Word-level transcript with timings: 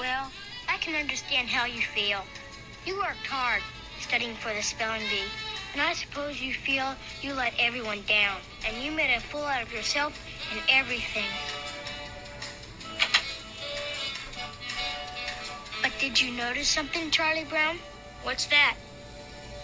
Well, 0.00 0.30
I 0.68 0.76
can 0.78 0.94
understand 0.94 1.48
how 1.48 1.64
you 1.64 1.80
feel. 1.80 2.20
You 2.86 2.96
worked 2.96 3.26
hard 3.26 3.62
studying 4.00 4.34
for 4.36 4.54
the 4.54 4.62
spelling 4.62 5.02
bee, 5.10 5.24
and 5.72 5.82
I 5.82 5.92
suppose 5.92 6.40
you 6.40 6.54
feel 6.54 6.94
you 7.20 7.34
let 7.34 7.52
everyone 7.58 8.02
down, 8.06 8.38
and 8.66 8.82
you 8.82 8.92
made 8.92 9.14
a 9.14 9.20
fool 9.20 9.42
out 9.42 9.62
of 9.62 9.72
yourself 9.72 10.18
and 10.52 10.60
everything. 10.68 11.24
But 15.82 15.92
did 16.00 16.20
you 16.20 16.32
notice 16.32 16.68
something, 16.68 17.10
Charlie 17.10 17.44
Brown? 17.44 17.78
What's 18.22 18.46
that? 18.46 18.76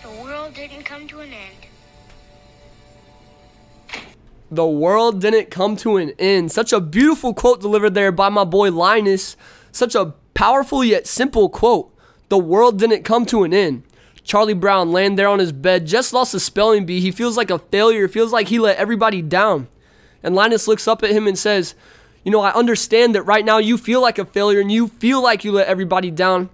The 0.02 0.10
world 0.22 0.54
didn't 0.54 0.84
come 0.84 1.06
to 1.08 1.20
an 1.20 1.32
end. 1.32 1.66
The 4.50 4.66
world 4.66 5.20
didn't 5.20 5.50
come 5.50 5.76
to 5.76 5.96
an 5.96 6.12
end. 6.18 6.52
Such 6.52 6.72
a 6.72 6.80
beautiful 6.80 7.34
quote 7.34 7.60
delivered 7.60 7.94
there 7.94 8.12
by 8.12 8.28
my 8.28 8.44
boy 8.44 8.70
Linus. 8.70 9.36
Such 9.72 9.94
a 9.94 10.14
powerful 10.34 10.84
yet 10.84 11.06
simple 11.06 11.48
quote. 11.48 11.90
The 12.28 12.38
world 12.38 12.78
didn't 12.78 13.04
come 13.04 13.24
to 13.26 13.44
an 13.44 13.54
end. 13.54 13.84
Charlie 14.24 14.54
Brown 14.54 14.90
laying 14.90 15.16
there 15.16 15.28
on 15.28 15.38
his 15.38 15.52
bed, 15.52 15.86
just 15.86 16.12
lost 16.12 16.34
a 16.34 16.40
spelling 16.40 16.86
bee. 16.86 17.00
He 17.00 17.10
feels 17.10 17.36
like 17.36 17.50
a 17.50 17.58
failure, 17.58 18.08
feels 18.08 18.32
like 18.32 18.48
he 18.48 18.58
let 18.58 18.78
everybody 18.78 19.20
down. 19.20 19.68
And 20.22 20.34
Linus 20.34 20.66
looks 20.66 20.88
up 20.88 21.02
at 21.02 21.10
him 21.10 21.26
and 21.26 21.38
says, 21.38 21.74
You 22.24 22.32
know, 22.32 22.40
I 22.40 22.52
understand 22.52 23.14
that 23.14 23.22
right 23.22 23.44
now 23.44 23.58
you 23.58 23.76
feel 23.76 24.00
like 24.00 24.18
a 24.18 24.24
failure 24.24 24.60
and 24.60 24.72
you 24.72 24.88
feel 24.88 25.22
like 25.22 25.44
you 25.44 25.52
let 25.52 25.68
everybody 25.68 26.10
down. 26.10 26.48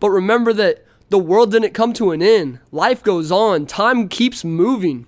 But 0.00 0.10
remember 0.10 0.54
that 0.54 0.84
the 1.10 1.18
world 1.18 1.52
didn't 1.52 1.74
come 1.74 1.92
to 1.94 2.10
an 2.12 2.22
end. 2.22 2.58
Life 2.72 3.02
goes 3.02 3.30
on, 3.30 3.66
time 3.66 4.08
keeps 4.08 4.42
moving. 4.42 5.06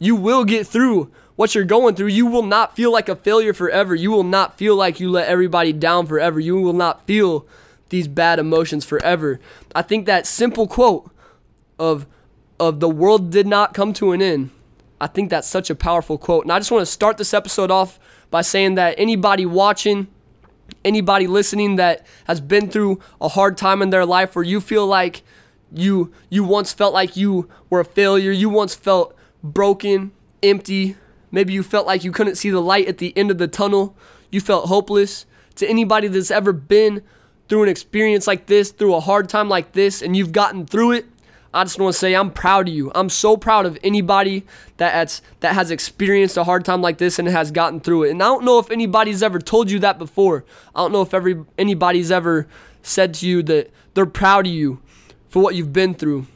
You 0.00 0.16
will 0.16 0.44
get 0.44 0.66
through 0.66 1.10
what 1.38 1.54
you're 1.54 1.62
going 1.62 1.94
through. 1.94 2.08
You 2.08 2.26
will 2.26 2.42
not 2.42 2.74
feel 2.74 2.90
like 2.90 3.08
a 3.08 3.14
failure 3.14 3.54
forever. 3.54 3.94
You 3.94 4.10
will 4.10 4.24
not 4.24 4.58
feel 4.58 4.74
like 4.74 4.98
you 4.98 5.08
let 5.08 5.28
everybody 5.28 5.72
down 5.72 6.04
forever. 6.08 6.40
You 6.40 6.60
will 6.60 6.72
not 6.72 7.06
feel 7.06 7.46
these 7.90 8.08
bad 8.08 8.40
emotions 8.40 8.84
forever. 8.84 9.38
I 9.72 9.82
think 9.82 10.06
that 10.06 10.26
simple 10.26 10.66
quote 10.66 11.08
of 11.78 12.06
of 12.58 12.80
the 12.80 12.88
world 12.88 13.30
did 13.30 13.46
not 13.46 13.72
come 13.72 13.92
to 13.92 14.10
an 14.10 14.20
end. 14.20 14.50
I 15.00 15.06
think 15.06 15.30
that's 15.30 15.46
such 15.46 15.70
a 15.70 15.76
powerful 15.76 16.18
quote. 16.18 16.44
And 16.44 16.50
I 16.50 16.58
just 16.58 16.72
want 16.72 16.82
to 16.82 16.86
start 16.86 17.18
this 17.18 17.32
episode 17.32 17.70
off 17.70 18.00
by 18.32 18.42
saying 18.42 18.74
that 18.74 18.96
anybody 18.98 19.46
watching, 19.46 20.08
anybody 20.84 21.28
listening 21.28 21.76
that 21.76 22.04
has 22.24 22.40
been 22.40 22.68
through 22.68 22.98
a 23.20 23.28
hard 23.28 23.56
time 23.56 23.80
in 23.80 23.90
their 23.90 24.04
life 24.04 24.34
where 24.34 24.44
you 24.44 24.60
feel 24.60 24.88
like 24.88 25.22
you 25.72 26.12
you 26.30 26.42
once 26.42 26.72
felt 26.72 26.92
like 26.92 27.16
you 27.16 27.48
were 27.70 27.78
a 27.78 27.84
failure, 27.84 28.32
you 28.32 28.48
once 28.48 28.74
felt 28.74 29.14
broken, 29.44 30.10
empty, 30.42 30.96
maybe 31.30 31.52
you 31.52 31.62
felt 31.62 31.86
like 31.86 32.04
you 32.04 32.12
couldn't 32.12 32.36
see 32.36 32.50
the 32.50 32.60
light 32.60 32.88
at 32.88 32.98
the 32.98 33.16
end 33.16 33.30
of 33.30 33.38
the 33.38 33.48
tunnel, 33.48 33.96
you 34.30 34.40
felt 34.40 34.68
hopeless. 34.68 35.26
To 35.56 35.68
anybody 35.68 36.08
that's 36.08 36.30
ever 36.30 36.52
been 36.52 37.02
through 37.48 37.64
an 37.64 37.68
experience 37.68 38.26
like 38.26 38.46
this, 38.46 38.70
through 38.70 38.94
a 38.94 39.00
hard 39.00 39.28
time 39.28 39.48
like 39.48 39.72
this 39.72 40.02
and 40.02 40.16
you've 40.16 40.32
gotten 40.32 40.66
through 40.66 40.92
it, 40.92 41.06
I 41.52 41.64
just 41.64 41.80
want 41.80 41.94
to 41.94 41.98
say 41.98 42.14
I'm 42.14 42.30
proud 42.30 42.68
of 42.68 42.74
you. 42.74 42.92
I'm 42.94 43.08
so 43.08 43.36
proud 43.36 43.64
of 43.64 43.78
anybody 43.82 44.44
that 44.76 44.92
has, 44.92 45.22
that 45.40 45.54
has 45.54 45.70
experienced 45.70 46.36
a 46.36 46.44
hard 46.44 46.64
time 46.64 46.82
like 46.82 46.98
this 46.98 47.18
and 47.18 47.26
has 47.26 47.50
gotten 47.50 47.80
through 47.80 48.04
it. 48.04 48.10
And 48.10 48.22
I 48.22 48.26
don't 48.26 48.44
know 48.44 48.58
if 48.58 48.70
anybody's 48.70 49.22
ever 49.22 49.38
told 49.38 49.70
you 49.70 49.78
that 49.80 49.98
before. 49.98 50.44
I 50.74 50.80
don't 50.80 50.92
know 50.92 51.02
if 51.02 51.14
every 51.14 51.44
anybody's 51.56 52.10
ever 52.10 52.46
said 52.82 53.14
to 53.14 53.26
you 53.26 53.42
that 53.44 53.70
they're 53.94 54.06
proud 54.06 54.46
of 54.46 54.52
you 54.52 54.80
for 55.28 55.42
what 55.42 55.54
you've 55.54 55.72
been 55.72 55.94
through. 55.94 56.26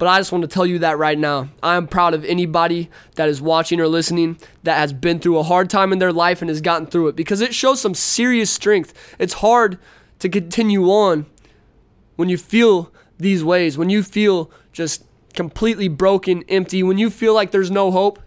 But 0.00 0.08
I 0.08 0.18
just 0.18 0.32
want 0.32 0.40
to 0.40 0.48
tell 0.48 0.64
you 0.64 0.78
that 0.78 0.96
right 0.96 1.18
now. 1.18 1.50
I 1.62 1.76
am 1.76 1.86
proud 1.86 2.14
of 2.14 2.24
anybody 2.24 2.88
that 3.16 3.28
is 3.28 3.42
watching 3.42 3.82
or 3.82 3.86
listening 3.86 4.38
that 4.62 4.78
has 4.78 4.94
been 4.94 5.18
through 5.18 5.36
a 5.36 5.42
hard 5.42 5.68
time 5.68 5.92
in 5.92 5.98
their 5.98 6.10
life 6.10 6.40
and 6.40 6.48
has 6.48 6.62
gotten 6.62 6.86
through 6.86 7.08
it 7.08 7.16
because 7.16 7.42
it 7.42 7.54
shows 7.54 7.82
some 7.82 7.92
serious 7.92 8.50
strength. 8.50 8.94
It's 9.18 9.34
hard 9.34 9.78
to 10.20 10.30
continue 10.30 10.84
on 10.86 11.26
when 12.16 12.30
you 12.30 12.38
feel 12.38 12.90
these 13.18 13.44
ways, 13.44 13.76
when 13.76 13.90
you 13.90 14.02
feel 14.02 14.50
just 14.72 15.04
completely 15.34 15.88
broken, 15.88 16.44
empty, 16.48 16.82
when 16.82 16.96
you 16.96 17.10
feel 17.10 17.34
like 17.34 17.50
there's 17.50 17.70
no 17.70 17.90
hope, 17.90 18.18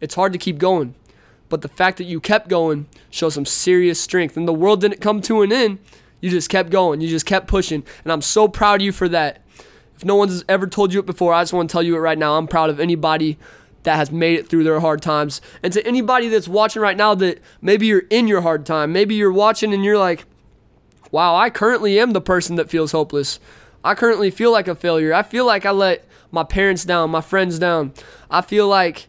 it's 0.00 0.16
hard 0.16 0.32
to 0.32 0.38
keep 0.38 0.58
going. 0.58 0.96
But 1.48 1.62
the 1.62 1.68
fact 1.68 1.98
that 1.98 2.04
you 2.04 2.18
kept 2.18 2.48
going 2.48 2.88
shows 3.08 3.34
some 3.34 3.46
serious 3.46 4.00
strength. 4.00 4.36
And 4.36 4.48
the 4.48 4.52
world 4.52 4.80
didn't 4.80 5.00
come 5.00 5.22
to 5.22 5.42
an 5.42 5.52
end. 5.52 5.78
You 6.20 6.28
just 6.28 6.50
kept 6.50 6.70
going. 6.70 7.00
You 7.00 7.06
just 7.06 7.24
kept 7.24 7.46
pushing. 7.46 7.84
And 8.02 8.12
I'm 8.12 8.20
so 8.20 8.48
proud 8.48 8.80
of 8.80 8.84
you 8.84 8.90
for 8.90 9.08
that. 9.10 9.43
If 9.96 10.04
no 10.04 10.16
one's 10.16 10.44
ever 10.48 10.66
told 10.66 10.92
you 10.92 11.00
it 11.00 11.06
before, 11.06 11.32
I 11.32 11.42
just 11.42 11.52
want 11.52 11.68
to 11.68 11.72
tell 11.72 11.82
you 11.82 11.96
it 11.96 12.00
right 12.00 12.18
now. 12.18 12.36
I'm 12.36 12.46
proud 12.46 12.70
of 12.70 12.80
anybody 12.80 13.38
that 13.84 13.96
has 13.96 14.10
made 14.10 14.38
it 14.38 14.48
through 14.48 14.64
their 14.64 14.80
hard 14.80 15.02
times. 15.02 15.40
And 15.62 15.72
to 15.72 15.86
anybody 15.86 16.28
that's 16.28 16.48
watching 16.48 16.82
right 16.82 16.96
now 16.96 17.14
that 17.16 17.40
maybe 17.60 17.86
you're 17.86 18.04
in 18.10 18.26
your 18.26 18.40
hard 18.40 18.66
time, 18.66 18.92
maybe 18.92 19.14
you're 19.14 19.32
watching 19.32 19.72
and 19.72 19.84
you're 19.84 19.98
like, 19.98 20.24
wow, 21.10 21.36
I 21.36 21.50
currently 21.50 21.98
am 21.98 22.10
the 22.10 22.20
person 22.20 22.56
that 22.56 22.70
feels 22.70 22.92
hopeless. 22.92 23.38
I 23.84 23.94
currently 23.94 24.30
feel 24.30 24.50
like 24.50 24.66
a 24.66 24.74
failure. 24.74 25.12
I 25.12 25.22
feel 25.22 25.46
like 25.46 25.66
I 25.66 25.70
let 25.70 26.06
my 26.30 26.42
parents 26.42 26.84
down, 26.84 27.10
my 27.10 27.20
friends 27.20 27.58
down. 27.58 27.92
I 28.30 28.40
feel 28.40 28.66
like 28.66 29.08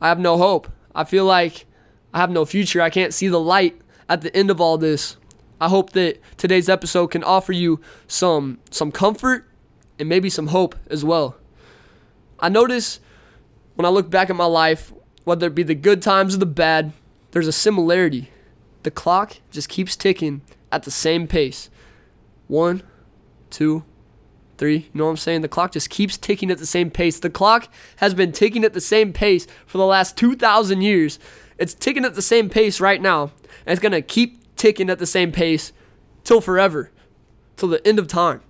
I 0.00 0.08
have 0.08 0.18
no 0.18 0.38
hope. 0.38 0.68
I 0.94 1.04
feel 1.04 1.26
like 1.26 1.66
I 2.12 2.18
have 2.18 2.30
no 2.30 2.44
future. 2.44 2.80
I 2.80 2.90
can't 2.90 3.14
see 3.14 3.28
the 3.28 3.38
light 3.38 3.80
at 4.08 4.22
the 4.22 4.34
end 4.34 4.50
of 4.50 4.60
all 4.60 4.78
this. 4.78 5.16
I 5.60 5.68
hope 5.68 5.92
that 5.92 6.18
today's 6.38 6.70
episode 6.70 7.08
can 7.08 7.22
offer 7.22 7.52
you 7.52 7.80
some 8.08 8.58
some 8.70 8.90
comfort 8.90 9.46
and 10.00 10.08
maybe 10.08 10.30
some 10.30 10.48
hope 10.48 10.74
as 10.88 11.04
well. 11.04 11.36
I 12.38 12.48
notice 12.48 13.00
when 13.74 13.86
I 13.86 13.90
look 13.90 14.10
back 14.10 14.30
at 14.30 14.36
my 14.36 14.46
life, 14.46 14.92
whether 15.24 15.46
it 15.46 15.54
be 15.54 15.62
the 15.62 15.74
good 15.74 16.02
times 16.02 16.34
or 16.34 16.38
the 16.38 16.46
bad, 16.46 16.92
there's 17.30 17.46
a 17.46 17.52
similarity. 17.52 18.30
The 18.82 18.90
clock 18.90 19.36
just 19.50 19.68
keeps 19.68 19.94
ticking 19.94 20.42
at 20.72 20.84
the 20.84 20.90
same 20.90 21.26
pace. 21.26 21.70
One, 22.48 22.82
two, 23.50 23.84
three. 24.56 24.76
You 24.76 24.90
know 24.94 25.04
what 25.04 25.10
I'm 25.10 25.16
saying? 25.18 25.42
The 25.42 25.48
clock 25.48 25.72
just 25.72 25.90
keeps 25.90 26.16
ticking 26.16 26.50
at 26.50 26.58
the 26.58 26.66
same 26.66 26.90
pace. 26.90 27.18
The 27.18 27.30
clock 27.30 27.72
has 27.96 28.14
been 28.14 28.32
ticking 28.32 28.64
at 28.64 28.72
the 28.72 28.80
same 28.80 29.12
pace 29.12 29.46
for 29.66 29.78
the 29.78 29.86
last 29.86 30.16
2,000 30.16 30.80
years. 30.80 31.18
It's 31.58 31.74
ticking 31.74 32.04
at 32.04 32.14
the 32.14 32.22
same 32.22 32.48
pace 32.48 32.80
right 32.80 33.00
now. 33.00 33.32
And 33.66 33.72
it's 33.72 33.80
going 33.80 33.92
to 33.92 34.02
keep 34.02 34.56
ticking 34.56 34.90
at 34.90 34.98
the 34.98 35.06
same 35.06 35.32
pace 35.32 35.72
till 36.24 36.40
forever, 36.40 36.90
till 37.56 37.68
the 37.68 37.86
end 37.86 37.98
of 37.98 38.06
time. 38.08 38.40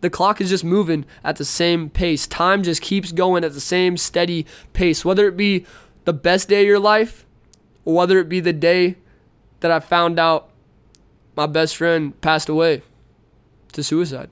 The 0.00 0.10
clock 0.10 0.40
is 0.40 0.48
just 0.48 0.64
moving 0.64 1.04
at 1.22 1.36
the 1.36 1.44
same 1.44 1.90
pace. 1.90 2.26
Time 2.26 2.62
just 2.62 2.80
keeps 2.80 3.12
going 3.12 3.44
at 3.44 3.52
the 3.52 3.60
same 3.60 3.96
steady 3.96 4.46
pace. 4.72 5.04
Whether 5.04 5.26
it 5.28 5.36
be 5.36 5.66
the 6.04 6.12
best 6.12 6.48
day 6.48 6.62
of 6.62 6.66
your 6.66 6.78
life 6.78 7.26
or 7.84 7.94
whether 7.94 8.18
it 8.18 8.28
be 8.28 8.40
the 8.40 8.52
day 8.52 8.96
that 9.60 9.70
I 9.70 9.80
found 9.80 10.18
out 10.18 10.50
my 11.36 11.46
best 11.46 11.76
friend 11.76 12.18
passed 12.20 12.48
away 12.48 12.82
to 13.72 13.82
suicide. 13.82 14.30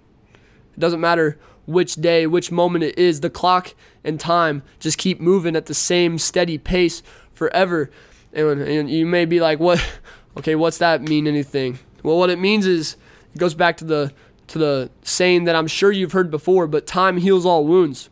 It 0.75 0.81
doesn't 0.81 1.01
matter 1.01 1.39
which 1.67 1.97
day, 1.97 2.27
which 2.27 2.51
moment 2.51 2.84
it 2.84 2.99
is, 2.99 3.21
the 3.21 3.31
clock 3.31 3.75
and 4.03 4.19
time 4.19 4.62
just 4.81 4.97
keep 4.97 5.21
moving 5.21 5.55
at 5.55 5.67
the 5.67 5.75
same 5.75 6.19
steady 6.19 6.57
pace 6.57 7.03
forever. 7.33 7.91
And, 8.33 8.61
and 8.62 8.91
you 8.91 9.07
may 9.07 9.25
be 9.25 9.41
like, 9.41 9.61
what? 9.61 9.84
Okay, 10.37 10.55
what's 10.55 10.78
that 10.78 11.03
mean 11.03 11.27
anything? 11.27 11.81
Well, 12.05 12.17
what 12.17 12.31
it 12.31 12.39
means 12.39 12.65
is 12.65 12.97
it 13.34 13.39
goes 13.39 13.55
back 13.55 13.77
to 13.78 13.84
the 13.84 14.12
to 14.48 14.59
the 14.59 14.91
saying 15.03 15.44
that 15.44 15.56
I'm 15.56 15.66
sure 15.66 15.92
you've 15.92 16.12
heard 16.12 16.31
before, 16.31 16.66
but 16.66 16.86
time 16.86 17.19
heals 17.19 17.47
all 17.47 17.66
wounds. 17.66 18.10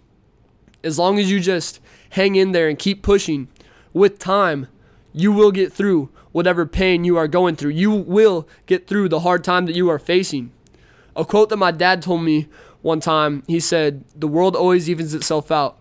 As 0.85 0.99
long 0.99 1.19
as 1.19 1.31
you 1.31 1.41
just 1.41 1.81
hang 2.11 2.37
in 2.37 2.53
there 2.53 2.69
and 2.69 2.79
keep 2.79 3.03
pushing 3.03 3.49
with 3.93 4.19
time, 4.19 4.69
you 5.13 5.33
will 5.33 5.51
get 5.51 5.73
through 5.73 6.11
whatever 6.33 6.67
pain 6.67 7.05
you 7.05 7.17
are 7.17 7.27
going 7.27 7.57
through. 7.57 7.71
You 7.71 7.91
will 7.91 8.47
get 8.67 8.87
through 8.87 9.09
the 9.09 9.21
hard 9.21 9.43
time 9.43 9.67
that 9.67 9.75
you 9.75 9.89
are 9.89 9.99
facing. 9.99 10.53
A 11.17 11.25
quote 11.25 11.49
that 11.49 11.57
my 11.57 11.71
dad 11.71 12.03
told 12.03 12.23
me 12.23 12.47
one 12.83 13.01
time, 13.01 13.43
he 13.47 13.59
said, 13.59 14.05
The 14.15 14.29
world 14.29 14.55
always 14.55 14.89
evens 14.89 15.15
itself 15.15 15.51
out. 15.51 15.79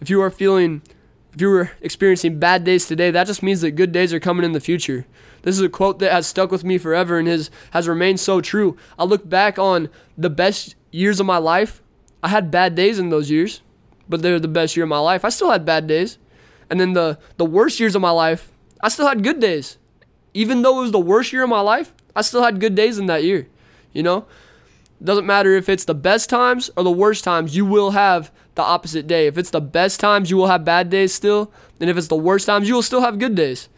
If 0.00 0.08
you 0.08 0.22
are 0.22 0.30
feeling, 0.30 0.82
if 1.34 1.40
you 1.40 1.50
were 1.50 1.70
experiencing 1.82 2.38
bad 2.38 2.64
days 2.64 2.86
today, 2.86 3.10
that 3.10 3.26
just 3.26 3.42
means 3.42 3.60
that 3.60 3.72
good 3.72 3.92
days 3.92 4.14
are 4.14 4.20
coming 4.20 4.44
in 4.44 4.52
the 4.52 4.60
future. 4.60 5.06
This 5.42 5.56
is 5.56 5.62
a 5.62 5.68
quote 5.68 5.98
that 6.00 6.12
has 6.12 6.26
stuck 6.26 6.50
with 6.50 6.64
me 6.64 6.78
forever 6.78 7.18
and 7.18 7.28
has, 7.28 7.50
has 7.70 7.88
remained 7.88 8.20
so 8.20 8.40
true. 8.40 8.76
I 8.98 9.04
look 9.04 9.28
back 9.28 9.58
on 9.58 9.88
the 10.16 10.30
best 10.30 10.74
years 10.90 11.20
of 11.20 11.26
my 11.26 11.38
life. 11.38 11.82
I 12.22 12.28
had 12.28 12.50
bad 12.50 12.74
days 12.74 12.98
in 12.98 13.10
those 13.10 13.30
years, 13.30 13.62
but 14.08 14.22
they're 14.22 14.40
the 14.40 14.48
best 14.48 14.76
year 14.76 14.84
of 14.84 14.90
my 14.90 14.98
life. 14.98 15.24
I 15.24 15.28
still 15.28 15.50
had 15.50 15.64
bad 15.64 15.86
days. 15.86 16.18
And 16.70 16.80
then 16.80 16.92
the, 16.92 17.18
the 17.36 17.44
worst 17.44 17.80
years 17.80 17.94
of 17.94 18.02
my 18.02 18.10
life, 18.10 18.50
I 18.80 18.88
still 18.88 19.08
had 19.08 19.22
good 19.22 19.40
days. 19.40 19.78
Even 20.34 20.62
though 20.62 20.78
it 20.78 20.82
was 20.82 20.92
the 20.92 20.98
worst 20.98 21.32
year 21.32 21.44
of 21.44 21.48
my 21.48 21.60
life, 21.60 21.94
I 22.14 22.22
still 22.22 22.42
had 22.42 22.60
good 22.60 22.74
days 22.74 22.98
in 22.98 23.06
that 23.06 23.24
year. 23.24 23.48
You 23.92 24.02
know, 24.02 24.26
doesn't 25.02 25.26
matter 25.26 25.54
if 25.54 25.68
it's 25.68 25.84
the 25.84 25.94
best 25.94 26.28
times 26.28 26.70
or 26.76 26.82
the 26.82 26.90
worst 26.90 27.24
times, 27.24 27.56
you 27.56 27.64
will 27.64 27.92
have 27.92 28.30
the 28.54 28.62
opposite 28.62 29.06
day. 29.06 29.26
If 29.26 29.38
it's 29.38 29.50
the 29.50 29.60
best 29.60 30.00
times, 30.00 30.30
you 30.30 30.36
will 30.36 30.48
have 30.48 30.64
bad 30.64 30.90
days 30.90 31.14
still. 31.14 31.52
And 31.80 31.88
if 31.88 31.96
it's 31.96 32.08
the 32.08 32.16
worst 32.16 32.46
times, 32.46 32.68
you 32.68 32.74
will 32.74 32.82
still 32.82 33.00
have 33.00 33.18
good 33.18 33.34
days. 33.34 33.68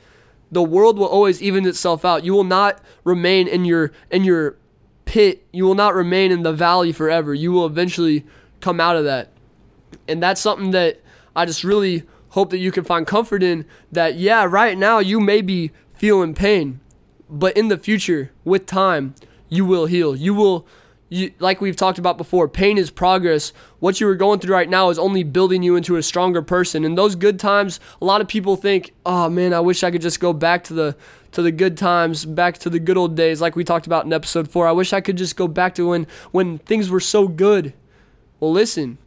The 0.53 0.63
world 0.63 0.99
will 0.99 1.07
always 1.07 1.43
even 1.43 1.67
itself 1.67 2.05
out. 2.05 2.25
You 2.25 2.33
will 2.33 2.45
not 2.45 2.81
remain 3.05 3.47
in 3.49 3.65
your 3.65 3.93
in 4.11 4.25
your 4.25 4.57
pit. 5.05 5.47
You 5.53 5.65
will 5.65 5.75
not 5.75 5.95
remain 5.95 6.33
in 6.33 6.43
the 6.43 6.53
valley 6.53 6.93
forever. 6.93 7.35
You 7.35 7.53
will 7.53 7.67
eventually 7.67 8.25
come 8.61 8.81
out 8.81 8.97
of 8.97 9.05
that. 9.05 9.33
And 10.09 10.23
that's 10.23 10.41
something 10.41 10.71
that 10.73 11.01
I 11.35 11.47
just 11.47 11.65
really 11.65 12.05
hope 12.31 12.51
that 12.51 12.59
you 12.59 12.73
can 12.73 12.85
find 12.85 13.07
comfort 13.07 13.43
in 13.43 13.65
that 13.91 14.17
yeah, 14.17 14.45
right 14.45 14.77
now 14.77 14.99
you 14.99 15.21
may 15.21 15.41
be 15.41 15.71
feeling 15.95 16.35
pain, 16.35 16.81
but 17.29 17.57
in 17.57 17.69
the 17.69 17.79
future 17.79 18.33
with 18.45 18.67
time, 18.67 19.15
you 19.49 19.65
will 19.65 19.87
heal. 19.87 20.15
You 20.17 20.33
will 20.35 20.67
you, 21.11 21.33
like 21.41 21.61
we've 21.61 21.77
talked 21.77 21.99
about 21.99 22.17
before, 22.17 22.49
pain 22.49 22.79
is 22.79 22.89
progress. 22.91 23.53
What 23.81 24.01
you 24.01 24.09
are 24.09 24.15
going 24.15 24.39
through 24.39 24.55
right 24.55 24.69
now 24.69 24.91
is 24.91 24.99
only 24.99 25.25
building 25.25 25.63
you 25.63 25.75
into 25.75 25.97
a 25.97 26.03
stronger 26.03 26.41
person. 26.41 26.85
And 26.85 26.97
those 26.97 27.17
good 27.17 27.39
times, 27.39 27.81
a 28.01 28.05
lot 28.05 28.21
of 28.21 28.29
people 28.29 28.55
think, 28.55 28.95
"Oh 29.05 29.29
man, 29.29 29.53
I 29.53 29.59
wish 29.59 29.83
I 29.83 29.91
could 29.91 30.03
just 30.03 30.21
go 30.21 30.33
back 30.33 30.63
to 30.65 30.73
the 30.73 30.97
to 31.33 31.43
the 31.43 31.53
good 31.53 31.77
times, 31.77 32.25
back 32.25 32.59
to 32.59 32.71
the 32.71 32.79
good 32.79 32.97
old 32.97 33.17
days 33.17 33.41
like 33.41 33.57
we 33.57 33.65
talked 33.65 33.87
about 33.87 34.05
in 34.05 34.13
episode 34.13 34.49
4. 34.49 34.69
I 34.69 34.73
wish 34.73 34.93
I 34.93 35.01
could 35.01 35.17
just 35.17 35.37
go 35.37 35.49
back 35.49 35.75
to 35.75 35.89
when 35.89 36.07
when 36.31 36.59
things 36.59 36.89
were 36.89 37.01
so 37.01 37.27
good." 37.27 37.75
Well, 38.39 38.53
listen. 38.53 38.99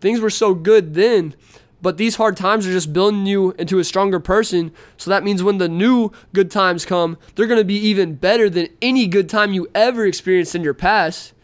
Things 0.00 0.20
were 0.20 0.30
so 0.30 0.54
good 0.54 0.94
then, 0.94 1.34
but 1.82 1.98
these 1.98 2.16
hard 2.16 2.34
times 2.34 2.66
are 2.66 2.72
just 2.72 2.90
building 2.90 3.26
you 3.26 3.50
into 3.58 3.78
a 3.78 3.84
stronger 3.84 4.18
person. 4.18 4.72
So 4.96 5.10
that 5.10 5.22
means 5.22 5.42
when 5.42 5.58
the 5.58 5.68
new 5.68 6.10
good 6.32 6.50
times 6.50 6.86
come, 6.86 7.18
they're 7.34 7.46
going 7.46 7.60
to 7.60 7.64
be 7.64 7.76
even 7.76 8.14
better 8.14 8.48
than 8.48 8.68
any 8.80 9.06
good 9.06 9.28
time 9.28 9.52
you 9.52 9.68
ever 9.74 10.06
experienced 10.06 10.54
in 10.54 10.64
your 10.64 10.72
past 10.72 11.34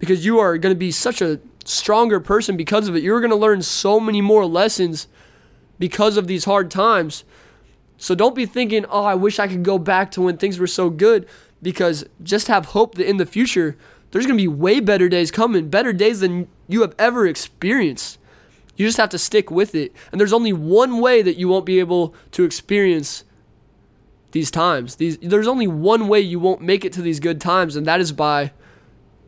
because 0.00 0.24
you 0.24 0.40
are 0.40 0.58
going 0.58 0.74
to 0.74 0.78
be 0.78 0.90
such 0.90 1.22
a 1.22 1.38
stronger 1.64 2.18
person 2.18 2.56
because 2.56 2.88
of 2.88 2.96
it. 2.96 3.04
You're 3.04 3.20
going 3.20 3.30
to 3.30 3.36
learn 3.36 3.62
so 3.62 4.00
many 4.00 4.20
more 4.20 4.44
lessons 4.44 5.06
because 5.78 6.16
of 6.16 6.26
these 6.26 6.46
hard 6.46 6.70
times. 6.70 7.22
So 7.96 8.14
don't 8.16 8.34
be 8.34 8.46
thinking, 8.46 8.86
oh, 8.86 9.04
I 9.04 9.14
wish 9.14 9.38
I 9.38 9.46
could 9.46 9.62
go 9.62 9.78
back 9.78 10.10
to 10.12 10.22
when 10.22 10.38
things 10.38 10.58
were 10.58 10.66
so 10.66 10.90
good 10.90 11.28
because 11.62 12.04
just 12.22 12.48
have 12.48 12.66
hope 12.66 12.94
that 12.96 13.08
in 13.08 13.18
the 13.18 13.26
future, 13.26 13.76
there's 14.10 14.26
going 14.26 14.38
to 14.38 14.42
be 14.42 14.48
way 14.48 14.80
better 14.80 15.08
days 15.08 15.30
coming, 15.30 15.68
better 15.68 15.92
days 15.92 16.20
than 16.20 16.48
you 16.66 16.80
have 16.80 16.94
ever 16.98 17.26
experienced. 17.26 18.18
You 18.76 18.86
just 18.86 18.96
have 18.96 19.10
to 19.10 19.18
stick 19.18 19.50
with 19.50 19.74
it. 19.74 19.92
And 20.10 20.18
there's 20.18 20.32
only 20.32 20.54
one 20.54 20.98
way 21.00 21.20
that 21.20 21.36
you 21.36 21.46
won't 21.46 21.66
be 21.66 21.78
able 21.78 22.14
to 22.32 22.44
experience 22.44 23.24
these 24.32 24.50
times. 24.50 24.96
These 24.96 25.18
there's 25.18 25.48
only 25.48 25.66
one 25.66 26.08
way 26.08 26.20
you 26.20 26.40
won't 26.40 26.62
make 26.62 26.86
it 26.86 26.92
to 26.94 27.02
these 27.02 27.20
good 27.20 27.40
times 27.40 27.76
and 27.76 27.86
that 27.86 28.00
is 28.00 28.12
by 28.12 28.52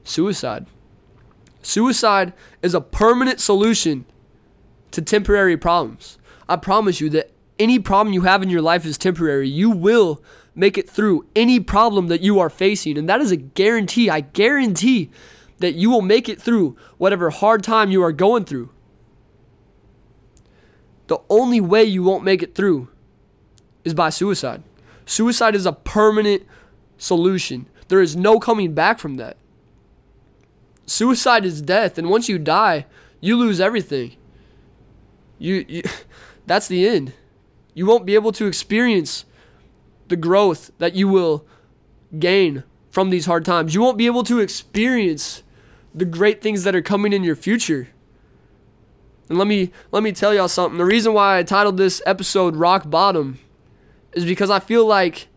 suicide. 0.05 0.67
Suicide 1.63 2.33
is 2.61 2.75
a 2.75 2.81
permanent 2.81 3.41
solution 3.41 4.05
to 4.91 5.01
temporary 5.01 5.57
problems. 5.57 6.19
I 6.49 6.57
promise 6.57 7.01
you 7.01 7.09
that 7.11 7.31
any 7.59 7.79
problem 7.79 8.13
you 8.13 8.23
have 8.23 8.43
in 8.43 8.51
your 8.51 8.63
life 8.63 8.85
is 8.85 8.99
temporary. 8.99 9.49
You 9.49 9.71
will 9.71 10.23
make 10.55 10.77
it 10.77 10.91
through 10.91 11.27
any 11.35 11.61
problem 11.61 12.09
that 12.09 12.21
you 12.21 12.39
are 12.41 12.51
facing. 12.51 12.99
And 12.99 13.09
that 13.09 13.21
is 13.21 13.31
a 13.31 13.37
guarantee. 13.37 14.11
I 14.11 14.21
guarantee 14.21 15.11
that 15.59 15.75
you 15.75 15.91
will 15.91 16.03
make 16.03 16.29
it 16.29 16.41
through 16.41 16.77
whatever 16.99 17.31
hard 17.31 17.63
time 17.63 17.91
you 17.91 18.03
are 18.03 18.13
going 18.13 18.45
through. 18.45 18.71
The 21.07 21.19
only 21.29 21.61
way 21.61 21.85
you 21.85 22.03
won't 22.03 22.25
make 22.25 22.43
it 22.43 22.55
through 22.55 22.89
is 23.85 23.95
by 23.95 24.11
suicide. 24.11 24.63
Suicide 25.07 25.55
is 25.55 25.67
a 25.67 25.73
permanent 25.73 26.45
solution. 26.99 27.67
There 27.89 28.01
is 28.01 28.17
no 28.17 28.39
coming 28.39 28.75
back 28.75 28.99
from 28.99 29.17
that. 29.17 29.37
Suicide 30.87 31.45
is 31.45 31.63
death, 31.63 31.99
and 31.99 32.11
once 32.11 32.29
you 32.29 32.39
die, 32.39 32.87
you 33.21 33.37
lose 33.37 33.61
everything. 33.61 34.17
You, 35.39 35.65
you 35.69 35.83
that's 36.47 36.69
the 36.69 36.87
end. 36.87 37.13
You 37.75 37.87
won't 37.87 38.07
be 38.07 38.15
able 38.15 38.33
to 38.33 38.47
experience 38.47 39.25
the 40.09 40.17
growth 40.17 40.71
that 40.79 40.95
you 40.95 41.09
will 41.09 41.47
gain 42.19 42.65
from 42.91 43.11
these 43.11 43.27
hard 43.27 43.45
times. 43.45 43.75
You 43.75 43.81
won't 43.81 43.97
be 43.97 44.07
able 44.07 44.25
to 44.25 44.41
experience 44.41 45.43
the 45.95 46.05
great 46.05 46.43
things 46.43 46.65
that 46.65 46.75
are 46.75 46.83
coming 46.83 47.13
in 47.13 47.25
your 47.25 47.37
future. 47.37 47.89
And 49.29 49.39
let 49.39 49.47
me 49.47 49.71
let 49.91 50.03
me 50.03 50.13
tell 50.13 50.35
y'all 50.35 50.49
something. 50.49 50.79
The 50.79 50.85
reason 50.85 51.15
why 51.15 51.39
I 51.39 51.43
titled 51.43 51.77
this 51.77 52.03
episode 52.05 52.57
Rock 52.57 52.91
Bottom 52.91 53.39
is 54.13 54.25
because 54.25 54.51
I 54.51 54.61
feel 54.61 54.87
like 54.87 55.29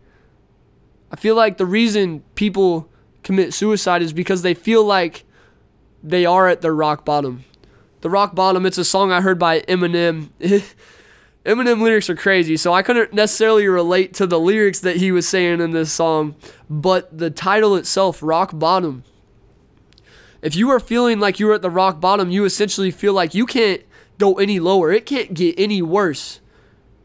I 1.12 1.16
feel 1.16 1.36
like 1.36 1.58
the 1.58 1.66
reason 1.66 2.24
people 2.36 2.90
commit 3.24 3.54
suicide 3.54 4.02
is 4.02 4.12
because 4.12 4.42
they 4.42 4.54
feel 4.54 4.84
like 4.84 5.24
they 6.06 6.26
are 6.26 6.48
at 6.48 6.62
their 6.62 6.76
rock 6.76 7.04
bottom. 7.04 7.44
The 8.02 8.10
rock 8.10 8.36
bottom, 8.36 8.66
it's 8.66 8.78
a 8.78 8.86
song 8.86 9.12
I 9.12 9.22
heard 9.22 9.40
by 9.40 9.62
Eminem. 9.62 10.30
Eminem 11.46 11.82
lyrics 11.82 12.10
are 12.10 12.16
crazy, 12.16 12.58
so 12.58 12.74
I 12.74 12.82
couldn't 12.82 13.14
necessarily 13.14 13.68
relate 13.68 14.14
to 14.16 14.28
the 14.28 14.40
lyrics 14.40 14.80
that 14.80 14.98
he 14.98 15.12
was 15.12 15.28
saying 15.28 15.62
in 15.62 15.72
this 15.72 15.92
song, 15.92 16.36
but 16.70 17.16
the 17.18 17.30
title 17.30 17.76
itself, 17.76 18.22
Rock 18.22 18.52
Bottom. 18.54 19.04
If 20.42 20.56
you 20.56 20.70
are 20.70 20.80
feeling 20.80 21.20
like 21.20 21.40
you're 21.40 21.54
at 21.54 21.64
the 21.64 21.70
rock 21.72 22.00
bottom, 22.00 22.30
you 22.30 22.46
essentially 22.46 22.92
feel 22.92 23.14
like 23.14 23.34
you 23.34 23.48
can't 23.48 23.82
go 24.20 24.36
any 24.36 24.60
lower. 24.60 24.92
It 24.92 25.08
can't 25.08 25.34
get 25.34 25.56
any 25.58 25.82
worse. 25.82 26.40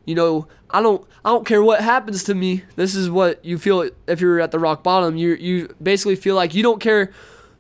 You 0.05 0.15
know, 0.15 0.47
I 0.69 0.83
don't 0.83 1.07
I 1.25 1.31
don't 1.31 1.47
care 1.47 1.63
what 1.63 1.81
happens 1.81 2.23
to 2.25 2.35
me. 2.35 2.65
This 2.77 2.95
is 2.95 3.09
what 3.09 3.43
you 3.43 3.59
feel 3.59 3.89
if 4.07 4.21
you're 4.21 4.41
at 4.41 4.51
the 4.51 4.59
rock 4.59 4.83
bottom. 4.83 5.17
You 5.17 5.35
you 5.35 5.75
basically 5.83 6.17
feel 6.17 6.35
like 6.35 6.55
you 6.55 6.63
don't 6.63 6.81
care 6.81 7.13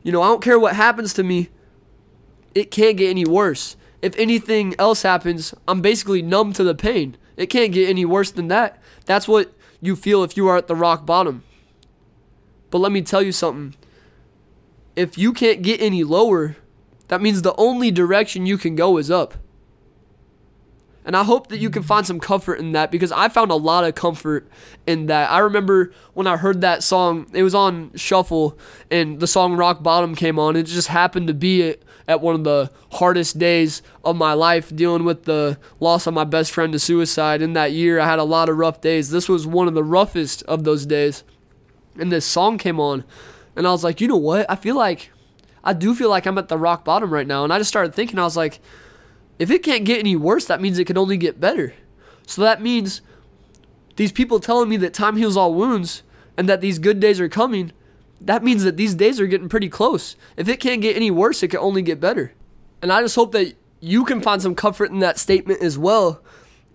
you 0.03 0.13
know, 0.13 0.23
I 0.23 0.29
don't 0.29 0.43
care 0.43 0.59
what 0.59 0.77
happens 0.77 1.13
to 1.15 1.23
me. 1.23 1.49
It 2.55 2.71
can't 2.71 2.97
get 2.97 3.11
any 3.11 3.25
worse. 3.25 3.77
If 4.03 4.17
anything 4.19 4.75
else 4.79 5.03
happens, 5.03 5.55
I'm 5.69 5.81
basically 5.81 6.23
numb 6.23 6.53
to 6.55 6.65
the 6.65 6.75
pain. 6.75 7.17
It 7.37 7.47
can't 7.47 7.73
get 7.73 7.89
any 7.89 8.05
worse 8.05 8.31
than 8.31 8.49
that. 8.49 8.81
That's 9.05 9.29
what 9.29 9.53
you 9.81 9.97
feel 9.97 10.25
if 10.25 10.37
you 10.37 10.49
are 10.49 10.57
at 10.57 10.67
the 10.69 10.75
rock 10.75 11.05
bottom. 11.05 11.43
But 12.71 12.79
let 12.79 12.93
me 12.93 13.03
tell 13.03 13.23
you 13.23 13.33
something. 13.33 13.75
If 14.97 15.19
you 15.19 15.33
can't 15.33 15.63
get 15.63 15.81
any 15.81 16.05
lower, 16.05 16.57
that 17.09 17.21
means 17.21 17.43
the 17.43 17.57
only 17.57 17.91
direction 17.91 18.47
you 18.47 18.59
can 18.59 18.75
go 18.75 18.97
is 18.97 19.11
up. 19.11 19.35
And 21.11 21.17
I 21.17 21.25
hope 21.25 21.49
that 21.49 21.59
you 21.59 21.71
can 21.71 21.83
find 21.83 22.07
some 22.07 22.21
comfort 22.21 22.61
in 22.61 22.71
that 22.71 22.93
because 22.93 23.11
I 23.11 23.29
found 23.29 23.51
a 23.51 23.57
lot 23.57 23.83
of 23.83 23.97
comfort 23.97 24.47
in 24.87 25.07
that. 25.07 25.29
I 25.29 25.41
remember 25.41 25.93
when 26.15 26.29
I 26.29 26.37
heard 26.37 26.61
that 26.61 26.85
song, 26.85 27.27
it 27.33 27.43
was 27.43 27.53
on 27.53 27.91
shuffle 27.97 28.57
and 28.93 29.19
the 29.19 29.27
song 29.27 29.57
Rock 29.57 29.83
Bottom 29.83 30.15
came 30.15 30.39
on. 30.39 30.55
It 30.55 30.67
just 30.67 30.87
happened 30.87 31.27
to 31.27 31.35
be 31.35 31.75
at 32.07 32.21
one 32.21 32.37
of 32.37 32.45
the 32.45 32.71
hardest 32.93 33.41
days 33.41 33.83
of 34.05 34.15
my 34.15 34.35
life 34.35 34.73
dealing 34.77 35.03
with 35.03 35.25
the 35.25 35.59
loss 35.81 36.07
of 36.07 36.15
my 36.15 36.23
best 36.23 36.53
friend 36.53 36.73
to 36.75 36.79
suicide. 36.79 37.43
In 37.43 37.55
that 37.55 37.73
year, 37.73 37.99
I 37.99 38.07
had 38.07 38.21
a 38.21 38.23
lot 38.23 38.49
of 38.49 38.57
rough 38.57 38.81
days. 38.81 39.11
This 39.11 39.29
was 39.29 39.49
one 39.49 39.67
of 39.67 39.75
the 39.75 39.83
roughest 39.83 40.45
of 40.45 40.63
those 40.63 40.87
days. 40.87 41.25
And 41.99 42.13
this 42.13 42.25
song 42.25 42.57
came 42.57 42.79
on 42.79 43.03
and 43.57 43.67
I 43.67 43.73
was 43.73 43.83
like, 43.83 44.01
"You 44.01 44.07
know 44.07 44.17
what? 44.17 44.49
I 44.49 44.55
feel 44.55 44.77
like 44.77 45.11
I 45.65 45.73
do 45.73 45.93
feel 45.93 46.09
like 46.09 46.25
I'm 46.27 46.39
at 46.39 46.47
the 46.47 46.57
rock 46.57 46.85
bottom 46.85 47.13
right 47.13 47.27
now." 47.27 47.43
And 47.43 47.53
I 47.53 47.59
just 47.59 47.67
started 47.67 47.97
thinking 47.97 48.21
I 48.21 48.23
was 48.23 48.37
like, 48.37 48.61
if 49.41 49.51
it 49.51 49.63
can't 49.63 49.87
get 49.87 49.99
any 49.99 50.15
worse, 50.15 50.45
that 50.45 50.61
means 50.61 50.79
it 50.79 50.85
can 50.85 50.99
only 50.99 51.17
get 51.17 51.41
better. 51.41 51.73
So 52.27 52.43
that 52.43 52.61
means 52.61 53.01
these 53.97 54.13
people 54.13 54.39
telling 54.39 54.69
me 54.69 54.77
that 54.77 54.93
time 54.93 55.17
heals 55.17 55.37
all 55.37 55.55
wounds 55.55 56.03
and 56.37 56.47
that 56.47 56.61
these 56.61 56.79
good 56.79 57.01
days 57.01 57.19
are 57.21 57.29
coming, 57.29 57.73
that 58.21 58.45
means 58.45 58.65
that 58.65 58.77
these 58.77 58.95
days 58.95 59.19
are 59.19 59.27
getting 59.27 59.49
pretty 59.49 59.71
close. 59.71 60.15
If 60.37 60.47
it 60.47 60.61
can't 60.61 60.83
get 60.83 60.95
any 60.95 61.11
worse, 61.11 61.43
it 61.43 61.49
can 61.49 61.61
only 61.61 61.81
get 61.81 62.01
better. 62.01 62.35
And 62.83 62.93
I 62.93 63.01
just 63.01 63.17
hope 63.17 63.33
that 63.33 63.55
you 63.81 64.05
can 64.05 64.21
find 64.21 64.43
some 64.43 64.55
comfort 64.55 64.91
in 64.91 64.99
that 64.99 65.19
statement 65.19 65.63
as 65.63 65.79
well. 65.79 66.21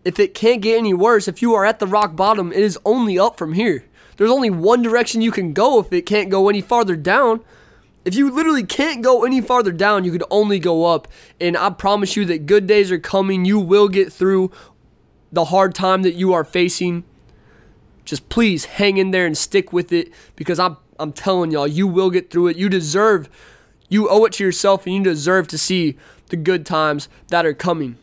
If 0.04 0.20
it 0.20 0.34
can't 0.34 0.62
get 0.62 0.80
any 0.80 0.94
worse, 0.96 1.28
if 1.28 1.44
you 1.44 1.54
are 1.54 1.66
at 1.66 1.78
the 1.78 1.86
rock 1.86 2.16
bottom, 2.16 2.52
it 2.52 2.64
is 2.64 2.80
only 2.84 3.20
up 3.20 3.38
from 3.38 3.54
here. 3.54 3.86
There's 4.18 4.32
only 4.32 4.50
one 4.50 4.82
direction 4.82 5.22
you 5.22 5.32
can 5.32 5.54
go 5.54 5.80
if 5.80 5.94
it 5.94 6.08
can't 6.08 6.32
go 6.32 6.50
any 6.50 6.62
farther 6.62 6.96
down. 6.96 7.42
If 8.06 8.16
you 8.16 8.30
literally 8.30 8.64
can't 8.64 9.04
go 9.04 9.26
any 9.26 9.42
farther 9.42 9.72
down, 9.72 10.06
you 10.06 10.12
could 10.12 10.24
only 10.30 10.60
go 10.60 10.86
up. 10.86 11.08
And 11.42 11.58
I 11.58 11.72
promise 11.72 12.16
you 12.16 12.24
that 12.26 12.46
good 12.46 12.68
days 12.68 12.92
are 12.92 13.00
coming. 13.00 13.46
You 13.46 13.60
will 13.60 13.90
get 13.90 14.14
through 14.14 14.52
the 15.32 15.46
hard 15.46 15.74
time 15.74 16.04
that 16.04 16.14
you 16.14 16.32
are 16.32 16.44
facing. 16.44 17.04
Just 18.06 18.30
please 18.30 18.66
hang 18.66 18.98
in 18.98 19.10
there 19.10 19.26
and 19.26 19.36
stick 19.36 19.74
with 19.74 19.92
it 19.92 20.12
because 20.36 20.60
I'm 20.60 20.78
I'm 20.98 21.12
telling 21.12 21.52
y'all, 21.52 21.68
you 21.68 21.88
will 21.88 22.10
get 22.10 22.30
through 22.30 22.48
it. 22.48 22.56
You 22.56 22.70
deserve 22.70 23.28
you 23.90 24.10
owe 24.10 24.26
it 24.26 24.34
to 24.34 24.44
yourself 24.44 24.86
and 24.86 24.96
you 24.96 25.04
deserve 25.04 25.48
to 25.50 25.58
see 25.58 25.98
the 26.30 26.38
good 26.38 26.66
times 26.66 27.08
that 27.30 27.46
are 27.46 27.54
coming. 27.54 27.98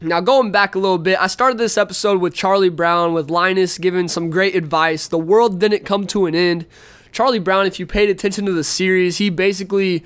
Now, 0.00 0.20
going 0.20 0.50
back 0.50 0.74
a 0.74 0.78
little 0.78 0.98
bit, 0.98 1.20
I 1.20 1.26
started 1.26 1.58
this 1.58 1.76
episode 1.76 2.22
with 2.22 2.32
Charlie 2.32 2.70
Brown, 2.70 3.12
with 3.12 3.30
Linus 3.30 3.76
giving 3.76 4.08
some 4.08 4.30
great 4.30 4.54
advice. 4.54 5.06
The 5.06 5.18
world 5.18 5.60
didn't 5.60 5.84
come 5.84 6.06
to 6.08 6.24
an 6.24 6.34
end. 6.34 6.66
Charlie 7.12 7.38
Brown, 7.38 7.66
if 7.66 7.78
you 7.78 7.86
paid 7.86 8.10
attention 8.10 8.46
to 8.46 8.52
the 8.52 8.64
series, 8.64 9.18
he 9.18 9.30
basically 9.30 10.04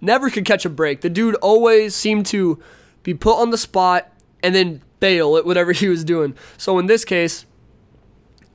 never 0.00 0.30
could 0.30 0.44
catch 0.44 0.64
a 0.64 0.70
break. 0.70 1.00
The 1.00 1.10
dude 1.10 1.36
always 1.36 1.94
seemed 1.94 2.26
to 2.26 2.60
be 3.02 3.14
put 3.14 3.40
on 3.40 3.50
the 3.50 3.58
spot 3.58 4.12
and 4.42 4.54
then 4.54 4.82
fail 5.00 5.36
at 5.36 5.46
whatever 5.46 5.72
he 5.72 5.88
was 5.88 6.04
doing. 6.04 6.34
So 6.58 6.78
in 6.78 6.86
this 6.86 7.04
case, 7.04 7.46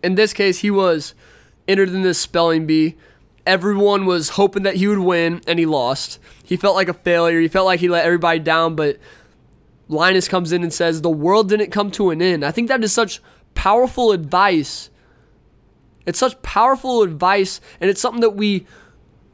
in 0.03 0.15
this 0.15 0.33
case, 0.33 0.59
he 0.59 0.71
was 0.71 1.13
entered 1.67 1.89
in 1.89 2.01
this 2.01 2.19
spelling 2.19 2.65
bee. 2.65 2.95
Everyone 3.45 4.05
was 4.05 4.29
hoping 4.29 4.63
that 4.63 4.75
he 4.75 4.87
would 4.87 4.99
win, 4.99 5.41
and 5.47 5.57
he 5.57 5.65
lost. 5.65 6.19
He 6.43 6.57
felt 6.57 6.75
like 6.75 6.89
a 6.89 6.93
failure. 6.93 7.39
He 7.39 7.47
felt 7.47 7.65
like 7.65 7.79
he 7.79 7.87
let 7.87 8.05
everybody 8.05 8.39
down, 8.39 8.75
but 8.75 8.97
Linus 9.87 10.27
comes 10.27 10.51
in 10.51 10.63
and 10.63 10.73
says, 10.73 11.01
The 11.01 11.09
world 11.09 11.47
didn't 11.47 11.71
come 11.71 11.89
to 11.91 12.09
an 12.09 12.21
end. 12.21 12.43
I 12.43 12.51
think 12.51 12.67
that 12.67 12.83
is 12.83 12.91
such 12.91 13.21
powerful 13.55 14.11
advice 14.11 14.89
it's 16.07 16.17
such 16.17 16.41
powerful 16.41 17.03
advice, 17.03 17.61
and 17.79 17.89
it's 17.89 18.01
something 18.01 18.21
that 18.21 18.31
we 18.31 18.65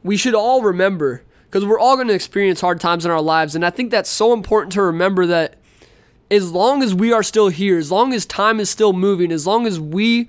we 0.02 0.18
should 0.18 0.34
all 0.34 0.60
remember 0.60 1.22
because 1.46 1.64
we're 1.64 1.78
all 1.78 1.94
going 1.94 2.08
to 2.08 2.14
experience 2.14 2.60
hard 2.60 2.80
times 2.80 3.06
in 3.06 3.10
our 3.10 3.22
lives, 3.22 3.54
and 3.54 3.64
I 3.64 3.70
think 3.70 3.90
that's 3.90 4.10
so 4.10 4.34
important 4.34 4.72
to 4.74 4.82
remember 4.82 5.24
that 5.24 5.56
as 6.30 6.50
long 6.50 6.82
as 6.82 6.92
we 6.94 7.12
are 7.12 7.22
still 7.22 7.48
here, 7.48 7.78
as 7.78 7.90
long 7.90 8.12
as 8.12 8.26
time 8.26 8.58
is 8.58 8.68
still 8.68 8.92
moving, 8.92 9.30
as 9.30 9.46
long 9.46 9.66
as 9.66 9.78
we 9.78 10.28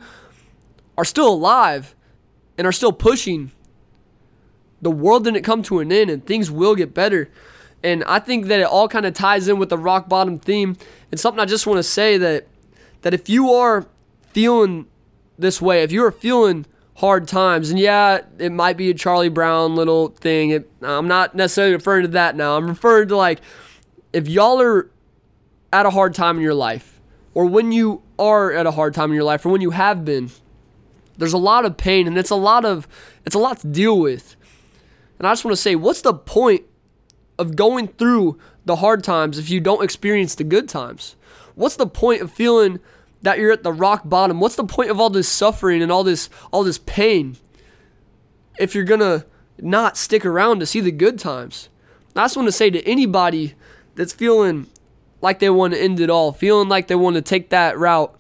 are 0.98 1.06
still 1.06 1.28
alive 1.28 1.96
and 2.58 2.68
are 2.68 2.72
still 2.72 2.92
pushing, 2.92 3.52
the 4.82 4.92
world 4.92 5.24
didn't 5.24 5.44
come 5.44 5.64
to 5.64 5.80
an 5.80 5.92
end 5.92 6.10
and 6.10 6.25
things 6.25 6.52
will 6.52 6.75
get 6.75 6.94
better. 6.94 7.30
And 7.84 8.04
I 8.06 8.20
think 8.20 8.46
that 8.48 8.60
it 8.60 8.68
all 8.68 8.88
kind 8.88 9.06
of 9.06 9.14
ties 9.14 9.48
in 9.48 9.58
with 9.58 9.70
the 9.70 9.78
rock 9.78 10.08
bottom 10.08 10.40
theme. 10.40 10.78
And 11.12 11.20
something 11.20 11.40
I 11.40 11.46
just 11.46 11.66
want 11.68 11.78
to 11.78 11.84
say 11.84 12.18
that 12.18 12.48
that 13.02 13.14
if 13.14 13.30
you 13.30 13.52
are 13.52 13.86
feeling 14.32 14.88
this 15.38 15.62
way, 15.62 15.84
if 15.84 15.92
you 15.92 16.04
are 16.04 16.12
feeling 16.12 16.65
hard 16.98 17.27
times, 17.27 17.70
and 17.70 17.80
yeah, 17.80 18.22
it 18.39 18.51
might 18.51 18.77
be 18.77 18.89
a 18.89 18.94
Charlie 18.94 19.30
Brown 19.30 19.75
little 19.75 20.10
thing. 20.10 20.51
It, 20.51 20.70
I'm 20.82 21.08
not 21.08 21.36
necessarily 21.36 21.74
referring 21.74 22.04
to 22.04 22.08
that 22.10 22.36
now. 22.36 22.58
I'm 22.58 22.68
referring 22.68 23.10
to 23.10 23.18
like 23.18 23.42
if 24.13 24.27
y'all 24.27 24.62
are 24.62 24.89
at 25.74 25.86
a 25.86 25.89
hard 25.89 26.13
time 26.13 26.38
in 26.38 26.44
your 26.44 26.54
life, 26.54 27.01
or 27.34 27.46
when 27.46 27.72
you 27.72 28.01
are 28.18 28.54
at 28.54 28.65
a 28.65 28.72
hard 28.72 28.94
time 28.94 29.10
in 29.10 29.15
your 29.15 29.25
life, 29.25 29.46
or 29.46 29.50
when 29.50 29.62
you 29.62 29.72
have 29.72 30.06
been, 30.06 30.32
there's 31.18 31.34
a 31.34 31.38
lot 31.38 31.65
of 31.65 31.75
pain 31.77 32.08
and 32.08 32.18
it's 32.18 32.30
a 32.30 32.36
lot 32.36 32.63
of 32.63 32.88
it's 33.25 33.36
a 33.36 33.39
lot 33.39 33.60
to 33.60 33.68
deal 33.68 34.00
with. 34.00 34.36
And 35.20 35.27
I 35.27 35.32
just 35.32 35.46
want 35.46 35.56
to 35.56 35.62
say, 35.62 35.75
what's 35.75 36.01
the 36.01 36.13
point 36.13 36.63
of 37.38 37.56
going 37.56 37.89
through 37.89 38.38
the 38.65 38.77
hard 38.77 39.04
times 39.04 39.38
if 39.38 39.50
you 39.50 39.60
don't 39.60 39.84
experience 39.84 40.36
the 40.36 40.44
good 40.44 40.70
times? 40.70 41.15
What's 41.56 41.75
the 41.75 41.88
point 41.88 42.22
of 42.22 42.32
feeling 42.32 42.80
that 43.25 43.39
you're 43.39 43.51
at 43.51 43.63
the 43.63 43.74
rock 43.74 44.03
bottom? 44.05 44.39
What's 44.39 44.55
the 44.55 44.63
point 44.63 44.91
of 44.91 45.00
all 45.00 45.10
this 45.10 45.27
suffering 45.27 45.82
and 45.82 45.91
all 45.91 46.03
this 46.03 46.29
all 46.53 46.63
this 46.63 46.77
pain 46.77 47.38
if 48.60 48.75
you're 48.75 48.84
going 48.84 49.00
to 49.00 49.25
not 49.60 49.98
stick 49.98 50.24
around 50.24 50.60
to 50.60 50.65
see 50.67 50.79
the 50.79 50.91
good 50.91 51.17
times? 51.17 51.70
I 52.15 52.25
just 52.25 52.38
want 52.38 52.48
to 52.48 52.51
say 52.51 52.70
to 52.70 52.88
anybody 52.88 53.55
that's 53.96 54.13
feeling 54.13 54.67
like 55.22 55.39
they 55.39 55.50
want 55.50 55.74
to 55.74 55.82
end 55.82 56.00
it 56.00 56.10
all, 56.12 56.32
feeling 56.34 56.70
like 56.70 56.88
they 56.88 56.94
want 56.94 57.15
to 57.15 57.22
take 57.22 57.50
that 57.50 57.79
route 57.79 58.15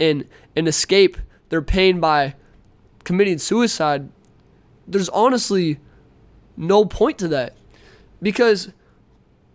and 0.00 0.26
and 0.56 0.66
escape 0.66 1.18
their 1.50 1.60
pain 1.60 2.00
by 2.00 2.34
committing 3.04 3.36
suicide, 3.36 4.08
there's 4.88 5.10
honestly 5.10 5.78
no 6.56 6.86
point 6.86 7.18
to 7.18 7.28
that. 7.28 7.54
Because 8.22 8.72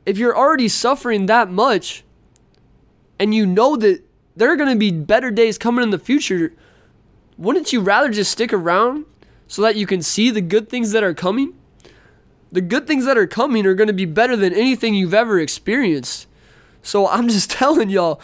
if 0.05 0.19
you're 0.19 0.37
already 0.37 0.67
suffering 0.67 1.25
that 1.25 1.49
much 1.49 2.03
and 3.17 3.33
you 3.33 3.47
know 3.47 3.75
that 3.77 4.03
there 4.35 4.51
are 4.51 4.55
going 4.55 4.69
to 4.69 4.79
be 4.79 4.91
better 4.91 5.31
days 5.31 5.57
coming 5.57 5.83
in 5.83 5.89
the 5.89 5.99
future, 5.99 6.53
wouldn't 7.37 7.73
you 7.73 7.81
rather 7.81 8.09
just 8.09 8.31
stick 8.31 8.53
around 8.53 9.05
so 9.47 9.61
that 9.61 9.75
you 9.75 9.85
can 9.85 10.01
see 10.01 10.29
the 10.29 10.41
good 10.41 10.69
things 10.69 10.91
that 10.91 11.03
are 11.03 11.13
coming? 11.13 11.53
The 12.51 12.61
good 12.61 12.87
things 12.87 13.05
that 13.05 13.17
are 13.17 13.27
coming 13.27 13.65
are 13.65 13.73
going 13.73 13.87
to 13.87 13.93
be 13.93 14.05
better 14.05 14.35
than 14.35 14.53
anything 14.53 14.93
you've 14.93 15.13
ever 15.13 15.39
experienced. 15.39 16.27
So 16.81 17.07
I'm 17.07 17.27
just 17.29 17.51
telling 17.51 17.89
y'all, 17.89 18.21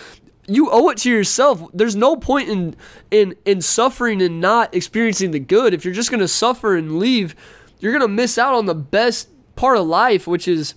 you 0.48 0.70
owe 0.72 0.90
it 0.90 0.98
to 1.00 1.10
yourself. 1.10 1.64
There's 1.74 1.96
no 1.96 2.16
point 2.16 2.50
in 2.50 2.76
in 3.12 3.36
in 3.44 3.62
suffering 3.62 4.22
and 4.22 4.40
not 4.40 4.74
experiencing 4.74 5.32
the 5.32 5.40
good. 5.40 5.74
If 5.74 5.84
you're 5.84 5.94
just 5.94 6.10
going 6.10 6.22
to 6.22 6.28
suffer 6.28 6.76
and 6.76 7.00
leave, 7.00 7.36
you're 7.80 7.92
going 7.92 8.02
to 8.02 8.08
miss 8.08 8.38
out 8.38 8.54
on 8.54 8.66
the 8.66 8.76
best 8.76 9.30
part 9.56 9.78
of 9.78 9.88
life, 9.88 10.26
which 10.26 10.48
is 10.48 10.76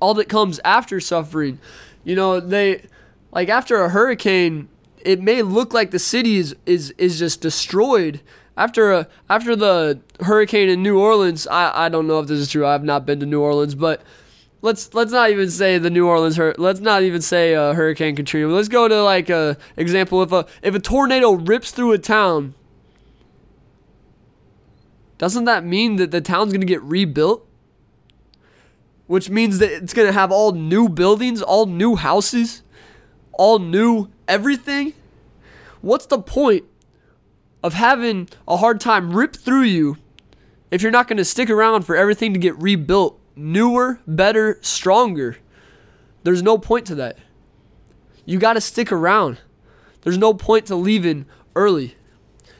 all 0.00 0.14
that 0.14 0.28
comes 0.28 0.60
after 0.64 1.00
suffering. 1.00 1.58
You 2.04 2.14
know, 2.14 2.38
they 2.38 2.82
like 3.34 3.48
after 3.48 3.82
a 3.82 3.90
hurricane, 3.90 4.68
it 5.04 5.20
may 5.20 5.42
look 5.42 5.74
like 5.74 5.90
the 5.90 5.98
city 5.98 6.36
is 6.36 6.56
is 6.64 6.94
is 6.96 7.18
just 7.18 7.40
destroyed. 7.40 8.20
After 8.56 8.92
a 8.92 9.08
after 9.28 9.56
the 9.56 10.00
hurricane 10.20 10.68
in 10.68 10.82
New 10.82 10.98
Orleans, 10.98 11.46
I 11.48 11.86
I 11.86 11.88
don't 11.88 12.06
know 12.06 12.20
if 12.20 12.28
this 12.28 12.38
is 12.38 12.50
true. 12.50 12.64
I 12.64 12.72
have 12.72 12.84
not 12.84 13.04
been 13.04 13.20
to 13.20 13.26
New 13.26 13.40
Orleans, 13.40 13.74
but 13.74 14.02
let's 14.62 14.94
let's 14.94 15.12
not 15.12 15.30
even 15.30 15.50
say 15.50 15.76
the 15.78 15.90
New 15.90 16.06
Orleans 16.06 16.36
hur- 16.36 16.54
let's 16.56 16.80
not 16.80 17.02
even 17.02 17.20
say 17.20 17.54
uh, 17.54 17.74
Hurricane 17.74 18.14
Katrina. 18.14 18.46
Let's 18.48 18.68
go 18.68 18.86
to 18.86 19.02
like 19.02 19.28
a 19.28 19.58
example 19.76 20.22
if 20.22 20.30
a 20.30 20.46
if 20.62 20.74
a 20.74 20.80
tornado 20.80 21.32
rips 21.32 21.72
through 21.72 21.92
a 21.92 21.98
town, 21.98 22.54
doesn't 25.18 25.44
that 25.44 25.64
mean 25.64 25.96
that 25.96 26.12
the 26.12 26.20
town's 26.20 26.52
going 26.52 26.60
to 26.60 26.66
get 26.66 26.82
rebuilt? 26.82 27.46
Which 29.06 29.28
means 29.28 29.58
that 29.58 29.70
it's 29.70 29.92
going 29.92 30.06
to 30.06 30.14
have 30.14 30.32
all 30.32 30.52
new 30.52 30.88
buildings, 30.88 31.42
all 31.42 31.66
new 31.66 31.96
houses, 31.96 32.62
all 33.38 33.58
new 33.58 34.08
everything? 34.28 34.94
What's 35.80 36.06
the 36.06 36.18
point 36.18 36.64
of 37.62 37.74
having 37.74 38.28
a 38.48 38.56
hard 38.56 38.80
time 38.80 39.14
rip 39.14 39.36
through 39.36 39.62
you 39.62 39.98
if 40.70 40.82
you're 40.82 40.92
not 40.92 41.08
going 41.08 41.18
to 41.18 41.24
stick 41.24 41.50
around 41.50 41.82
for 41.82 41.96
everything 41.96 42.32
to 42.32 42.38
get 42.38 42.56
rebuilt? 42.58 43.20
newer, 43.36 44.00
better, 44.06 44.58
stronger. 44.62 45.36
There's 46.22 46.42
no 46.42 46.58
point 46.58 46.86
to 46.86 46.94
that. 46.96 47.18
You 48.24 48.38
got 48.38 48.54
to 48.54 48.60
stick 48.60 48.90
around. 48.90 49.38
There's 50.02 50.18
no 50.18 50.34
point 50.34 50.66
to 50.66 50.76
leaving 50.76 51.26
early. 51.54 51.96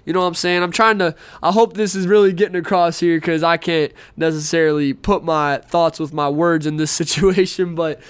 You 0.04 0.12
know 0.12 0.20
what 0.20 0.26
I'm 0.26 0.34
saying? 0.34 0.62
I'm 0.62 0.70
trying 0.70 0.98
to, 0.98 1.14
I 1.42 1.52
hope 1.52 1.74
this 1.74 1.94
is 1.94 2.06
really 2.06 2.32
getting 2.32 2.56
across 2.56 3.00
here 3.00 3.16
because 3.16 3.42
I 3.42 3.56
can't 3.56 3.92
necessarily 4.16 4.92
put 4.92 5.24
my 5.24 5.58
thoughts 5.58 5.98
with 5.98 6.12
my 6.12 6.28
words 6.28 6.66
in 6.66 6.76
this 6.76 6.90
situation. 6.90 7.74
But 7.74 8.00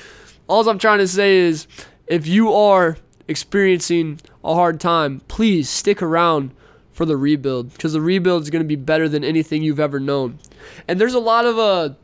all 0.49 0.68
I'm 0.68 0.78
trying 0.78 0.99
to 0.99 1.09
say 1.09 1.37
is 1.37 1.68
if 2.06 2.26
you 2.26 2.52
are 2.52 2.96
experiencing 3.28 4.20
a 4.42 4.54
hard 4.54 4.80
time, 4.80 5.20
please 5.28 5.68
stick 5.68 6.02
around 6.02 6.52
for 6.92 7.04
the 7.04 7.16
rebuild 7.16 7.73
because 7.73 7.92
the 7.92 8.00
rebuild 8.00 8.42
is 8.42 8.50
going 8.50 8.62
to 8.62 8.68
be 8.68 8.76
better 8.76 9.08
than 9.08 9.25
anything 9.25 9.62
you've 9.62 9.80
ever 9.80 9.99
known. 9.99 10.38
And 10.87 11.00
there's 11.00 11.14
a 11.14 11.20
lot 11.20 11.44
of, 11.44 11.58
uh, 11.58 11.94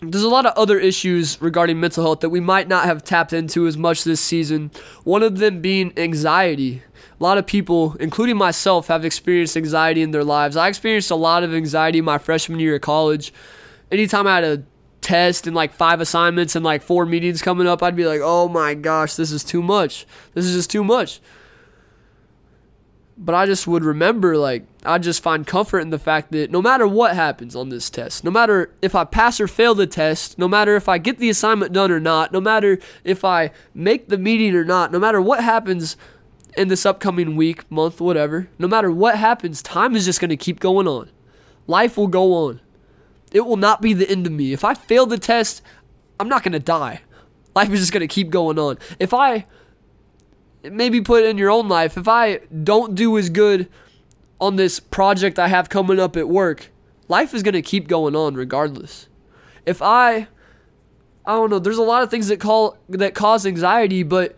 there's 0.00 0.24
a 0.24 0.28
lot 0.28 0.46
of 0.46 0.54
other 0.56 0.78
issues 0.78 1.40
regarding 1.42 1.78
mental 1.78 2.02
health 2.02 2.20
that 2.20 2.30
we 2.30 2.40
might 2.40 2.68
not 2.68 2.86
have 2.86 3.04
tapped 3.04 3.32
into 3.32 3.66
as 3.66 3.76
much 3.76 4.04
this 4.04 4.20
season. 4.20 4.70
One 5.04 5.22
of 5.22 5.38
them 5.38 5.60
being 5.60 5.92
anxiety. 5.98 6.82
A 7.18 7.22
lot 7.22 7.36
of 7.36 7.46
people, 7.46 7.96
including 8.00 8.38
myself, 8.38 8.86
have 8.86 9.04
experienced 9.04 9.56
anxiety 9.58 10.00
in 10.00 10.10
their 10.10 10.24
lives. 10.24 10.56
I 10.56 10.68
experienced 10.68 11.10
a 11.10 11.16
lot 11.16 11.42
of 11.42 11.52
anxiety 11.52 12.00
my 12.00 12.16
freshman 12.16 12.60
year 12.60 12.76
of 12.76 12.80
college. 12.80 13.30
Anytime 13.92 14.26
I 14.26 14.36
had 14.36 14.44
a 14.44 14.62
test 15.00 15.46
and 15.46 15.56
like 15.56 15.72
five 15.72 16.00
assignments 16.00 16.54
and 16.56 16.64
like 16.64 16.82
four 16.82 17.06
meetings 17.06 17.42
coming 17.42 17.66
up, 17.66 17.82
I'd 17.82 17.96
be 17.96 18.06
like, 18.06 18.20
oh 18.22 18.48
my 18.48 18.74
gosh, 18.74 19.14
this 19.14 19.32
is 19.32 19.44
too 19.44 19.62
much. 19.62 20.06
This 20.34 20.44
is 20.44 20.54
just 20.54 20.70
too 20.70 20.84
much. 20.84 21.20
But 23.22 23.34
I 23.34 23.44
just 23.44 23.66
would 23.66 23.84
remember, 23.84 24.38
like, 24.38 24.64
I 24.82 24.96
just 24.96 25.22
find 25.22 25.46
comfort 25.46 25.80
in 25.80 25.90
the 25.90 25.98
fact 25.98 26.32
that 26.32 26.50
no 26.50 26.62
matter 26.62 26.88
what 26.88 27.14
happens 27.14 27.54
on 27.54 27.68
this 27.68 27.90
test, 27.90 28.24
no 28.24 28.30
matter 28.30 28.72
if 28.80 28.94
I 28.94 29.04
pass 29.04 29.38
or 29.40 29.46
fail 29.46 29.74
the 29.74 29.86
test, 29.86 30.38
no 30.38 30.48
matter 30.48 30.74
if 30.74 30.88
I 30.88 30.96
get 30.96 31.18
the 31.18 31.28
assignment 31.28 31.74
done 31.74 31.90
or 31.90 32.00
not, 32.00 32.32
no 32.32 32.40
matter 32.40 32.78
if 33.04 33.22
I 33.22 33.50
make 33.74 34.08
the 34.08 34.16
meeting 34.16 34.54
or 34.54 34.64
not, 34.64 34.90
no 34.90 34.98
matter 34.98 35.20
what 35.20 35.44
happens 35.44 35.98
in 36.56 36.68
this 36.68 36.86
upcoming 36.86 37.36
week, 37.36 37.70
month, 37.70 38.00
whatever, 38.00 38.48
no 38.58 38.66
matter 38.66 38.90
what 38.90 39.18
happens, 39.18 39.62
time 39.62 39.94
is 39.94 40.06
just 40.06 40.18
going 40.18 40.30
to 40.30 40.36
keep 40.36 40.58
going 40.58 40.88
on. 40.88 41.10
Life 41.66 41.98
will 41.98 42.08
go 42.08 42.32
on. 42.32 42.60
It 43.32 43.46
will 43.46 43.56
not 43.56 43.80
be 43.80 43.92
the 43.92 44.10
end 44.10 44.26
of 44.26 44.32
me. 44.32 44.52
If 44.52 44.64
I 44.64 44.74
fail 44.74 45.06
the 45.06 45.18
test, 45.18 45.62
I'm 46.18 46.28
not 46.28 46.42
going 46.42 46.52
to 46.52 46.58
die. 46.58 47.02
Life 47.54 47.70
is 47.70 47.80
just 47.80 47.92
going 47.92 48.00
to 48.00 48.08
keep 48.08 48.30
going 48.30 48.58
on. 48.58 48.78
If 48.98 49.14
I 49.14 49.46
maybe 50.62 51.00
put 51.00 51.24
in 51.24 51.38
your 51.38 51.50
own 51.50 51.68
life. 51.68 51.96
If 51.96 52.08
I 52.08 52.38
don't 52.62 52.94
do 52.94 53.16
as 53.18 53.30
good 53.30 53.68
on 54.40 54.56
this 54.56 54.80
project 54.80 55.38
I 55.38 55.48
have 55.48 55.68
coming 55.68 56.00
up 56.00 56.16
at 56.16 56.28
work, 56.28 56.70
life 57.08 57.34
is 57.34 57.42
going 57.42 57.54
to 57.54 57.62
keep 57.62 57.88
going 57.88 58.14
on 58.16 58.34
regardless. 58.34 59.08
If 59.66 59.80
I 59.82 60.28
I 61.26 61.34
don't 61.34 61.50
know, 61.50 61.58
there's 61.58 61.78
a 61.78 61.82
lot 61.82 62.02
of 62.02 62.10
things 62.10 62.28
that 62.28 62.40
call 62.40 62.78
that 62.88 63.14
cause 63.14 63.46
anxiety, 63.46 64.02
but 64.02 64.36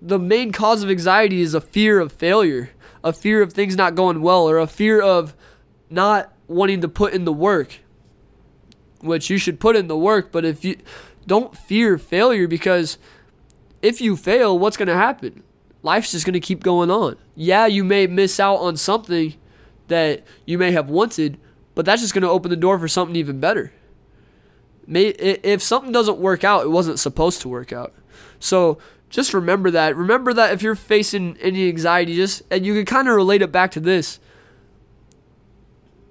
the 0.00 0.18
main 0.18 0.52
cause 0.52 0.82
of 0.82 0.90
anxiety 0.90 1.40
is 1.40 1.52
a 1.52 1.60
fear 1.60 2.00
of 2.00 2.12
failure, 2.12 2.70
a 3.04 3.12
fear 3.12 3.42
of 3.42 3.52
things 3.52 3.76
not 3.76 3.94
going 3.94 4.22
well 4.22 4.48
or 4.48 4.58
a 4.58 4.66
fear 4.66 5.00
of 5.00 5.34
not 5.90 6.32
wanting 6.46 6.80
to 6.80 6.88
put 6.88 7.12
in 7.12 7.24
the 7.24 7.32
work. 7.32 7.80
Which 9.00 9.30
you 9.30 9.38
should 9.38 9.60
put 9.60 9.76
in 9.76 9.88
the 9.88 9.96
work, 9.96 10.30
but 10.30 10.44
if 10.44 10.64
you 10.64 10.76
don't 11.26 11.56
fear 11.56 11.96
failure 11.96 12.46
because 12.46 12.98
if 13.82 14.00
you 14.00 14.16
fail, 14.16 14.58
what's 14.58 14.76
going 14.76 14.88
to 14.88 14.94
happen? 14.94 15.42
Life's 15.82 16.12
just 16.12 16.26
going 16.26 16.34
to 16.34 16.40
keep 16.40 16.62
going 16.62 16.90
on. 16.90 17.16
Yeah, 17.34 17.66
you 17.66 17.84
may 17.84 18.06
miss 18.06 18.38
out 18.38 18.56
on 18.56 18.76
something 18.76 19.34
that 19.88 20.22
you 20.44 20.58
may 20.58 20.72
have 20.72 20.90
wanted, 20.90 21.38
but 21.74 21.86
that's 21.86 22.02
just 22.02 22.12
going 22.12 22.22
to 22.22 22.28
open 22.28 22.50
the 22.50 22.56
door 22.56 22.78
for 22.78 22.88
something 22.88 23.16
even 23.16 23.40
better. 23.40 23.72
May, 24.86 25.06
if 25.06 25.62
something 25.62 25.92
doesn't 25.92 26.18
work 26.18 26.44
out, 26.44 26.64
it 26.64 26.70
wasn't 26.70 26.98
supposed 26.98 27.40
to 27.42 27.48
work 27.48 27.72
out. 27.72 27.94
So 28.38 28.78
just 29.08 29.32
remember 29.32 29.70
that. 29.70 29.96
Remember 29.96 30.32
that 30.34 30.52
if 30.52 30.62
you're 30.62 30.74
facing 30.74 31.36
any 31.40 31.68
anxiety, 31.68 32.16
just 32.16 32.42
and 32.50 32.66
you 32.66 32.74
can 32.74 32.84
kind 32.84 33.08
of 33.08 33.14
relate 33.14 33.42
it 33.42 33.52
back 33.52 33.70
to 33.72 33.80
this. 33.80 34.18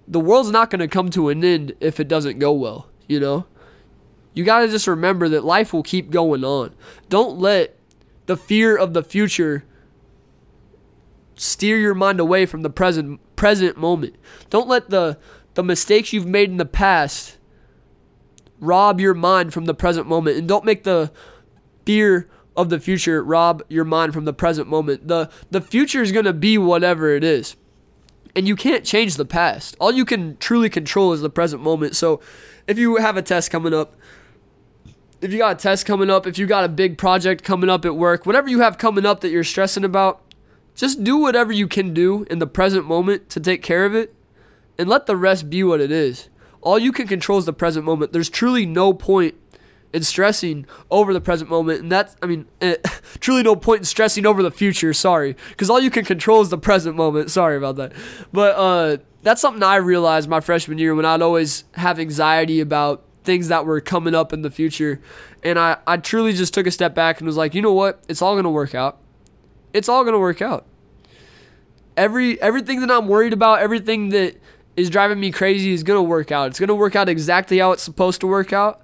The 0.09 0.19
world's 0.19 0.49
not 0.49 0.71
going 0.71 0.79
to 0.79 0.87
come 0.87 1.09
to 1.11 1.29
an 1.29 1.43
end 1.43 1.75
if 1.79 1.99
it 1.99 2.07
doesn't 2.07 2.39
go 2.39 2.51
well, 2.51 2.89
you 3.07 3.19
know? 3.19 3.45
You 4.33 4.43
got 4.43 4.59
to 4.59 4.67
just 4.67 4.87
remember 4.87 5.29
that 5.29 5.45
life 5.45 5.71
will 5.71 5.83
keep 5.83 6.09
going 6.09 6.43
on. 6.43 6.73
Don't 7.09 7.37
let 7.37 7.77
the 8.25 8.35
fear 8.35 8.75
of 8.75 8.93
the 8.93 9.03
future 9.03 9.65
steer 11.35 11.77
your 11.77 11.95
mind 11.95 12.19
away 12.19 12.45
from 12.45 12.63
the 12.63 12.69
present 12.69 13.19
present 13.35 13.77
moment. 13.77 14.15
Don't 14.49 14.67
let 14.67 14.89
the 14.89 15.17
the 15.53 15.63
mistakes 15.63 16.13
you've 16.13 16.27
made 16.27 16.49
in 16.49 16.57
the 16.57 16.65
past 16.65 17.37
rob 18.59 18.99
your 18.99 19.13
mind 19.13 19.53
from 19.53 19.65
the 19.65 19.73
present 19.73 20.05
moment 20.05 20.37
and 20.37 20.47
don't 20.47 20.65
make 20.65 20.83
the 20.83 21.11
fear 21.85 22.29
of 22.57 22.69
the 22.69 22.79
future 22.79 23.23
rob 23.23 23.63
your 23.69 23.85
mind 23.85 24.13
from 24.13 24.25
the 24.25 24.33
present 24.33 24.67
moment. 24.67 25.07
The 25.07 25.29
the 25.49 25.61
future 25.61 26.01
is 26.01 26.11
going 26.11 26.25
to 26.25 26.33
be 26.33 26.57
whatever 26.57 27.15
it 27.15 27.23
is. 27.23 27.55
And 28.36 28.48
you 28.48 28.55
can't 28.55 28.86
change 28.86 29.15
the 29.15 29.25
past. 29.25 29.75
All 29.79 29.91
you 29.91 30.05
can 30.05 30.38
truly 30.38 30.69
control 30.69 31.13
is 31.13 31.21
the 31.21 31.29
present 31.29 31.62
moment. 31.62 31.95
So 31.95 32.21
if 32.67 32.77
you 32.77 32.98
have 32.98 33.17
a 33.17 33.21
test 33.21 33.51
coming 33.51 33.74
up, 33.74 33.95
if 35.21 35.33
you 35.33 35.39
got 35.39 35.57
a 35.57 35.59
test 35.59 35.86
coming 35.86 36.09
up, 36.09 36.25
if 36.25 36.38
you 36.38 36.45
got 36.45 36.63
a 36.63 36.69
big 36.69 36.98
project 36.98 37.43
coming 37.43 37.69
up 37.69 37.86
at 37.86 37.95
work, 37.95 38.25
whatever 38.25 38.48
you 38.48 38.62
have 38.62 38.77
coming 38.77 39.05
up 39.05 39.21
that 39.21 39.29
you're 39.29 39.43
stressing 39.43 39.83
about, 39.83 40.21
just 40.75 41.03
do 41.03 41.17
whatever 41.17 41.51
you 41.51 41.67
can 41.67 41.93
do 41.93 42.25
in 42.29 42.39
the 42.39 42.48
present 42.48 42.86
moment 42.86 43.29
to 43.29 43.39
take 43.39 43.62
care 43.62 43.86
of 43.86 43.93
it 43.93 44.15
and 44.77 44.88
let 44.88 45.07
the 45.07 45.17
rest 45.17 45.50
be 45.50 45.63
what 45.63 45.81
it 45.81 45.91
is. 45.91 46.29
All 46.62 46.79
you 46.79 46.91
can 46.91 47.07
control 47.07 47.39
is 47.39 47.45
the 47.45 47.53
present 47.53 47.86
moment. 47.86 48.13
There's 48.13 48.29
truly 48.29 48.65
no 48.65 48.93
point 48.93 49.36
in 49.93 50.03
stressing 50.03 50.65
over 50.91 51.13
the 51.13 51.22
present 51.22 51.50
moment. 51.50 51.81
And 51.81 51.91
that's, 51.91 52.15
I 52.22 52.27
mean, 52.27 52.46
eh, 52.62 52.75
truly 53.19 53.43
no 53.43 53.55
point 53.55 53.79
in 53.79 53.86
stressing 53.86 54.25
over 54.25 54.43
the 54.43 54.51
future. 54.51 54.93
Sorry. 54.93 55.36
Because 55.50 55.69
all 55.69 55.79
you 55.79 55.89
can 55.89 56.05
control 56.05 56.41
is 56.41 56.50
the 56.50 56.58
present 56.58 56.96
moment. 56.96 57.31
Sorry 57.39 57.58
about 57.58 57.75
that. 57.77 57.93
But 58.31 58.55
uh, 58.55 58.98
that's 59.24 59.41
something 59.41 59.63
I 59.63 59.77
realized 59.77 60.29
my 60.29 60.39
freshman 60.39 60.77
year 60.77 60.93
when 60.96 61.05
I'd 61.05 61.22
always 61.22 61.63
have 61.74 62.00
anxiety 62.00 62.60
about 62.60 63.03
things 63.24 63.48
that 63.50 63.65
were 63.65 63.81
coming 63.81 64.15
up 64.15 64.31
in 64.34 64.41
the 64.41 64.51
future. 64.51 65.01
And 65.43 65.58
I, 65.58 65.77
I 65.88 65.98
truly 65.98 66.34
just 66.34 66.53
took 66.53 66.67
a 66.67 66.72
step 66.72 66.93
back 66.93 67.19
and 67.19 67.25
was 67.25 67.38
like, 67.38 67.53
you 67.53 67.62
know 67.62 67.74
what? 67.74 68.03
It's 68.08 68.22
all 68.22 68.34
going 68.34 68.43
to 68.43 68.50
work 68.50 68.75
out. 68.75 69.00
It's 69.74 69.89
all 69.89 70.03
going 70.03 70.13
to 70.13 70.19
work 70.19 70.41
out. 70.41 70.65
Every 71.96 72.41
everything 72.41 72.79
that 72.79 72.89
I'm 72.89 73.08
worried 73.08 73.34
about, 73.34 73.60
everything 73.60 74.10
that 74.10 74.38
is 74.77 74.89
driving 74.89 75.19
me 75.19 75.31
crazy 75.31 75.74
is 75.74 75.84
going 75.84 75.98
to 75.98 76.01
work 76.01 76.31
out. 76.31 76.48
It's 76.48 76.60
going 76.60 76.69
to 76.69 76.75
work 76.75 76.96
out 76.96 77.10
exactly 77.10 77.58
how 77.58 77.74
it's 77.74 77.84
supposed 77.84 78.22
to 78.22 78.27
work 78.27 78.53
out. 78.53 78.81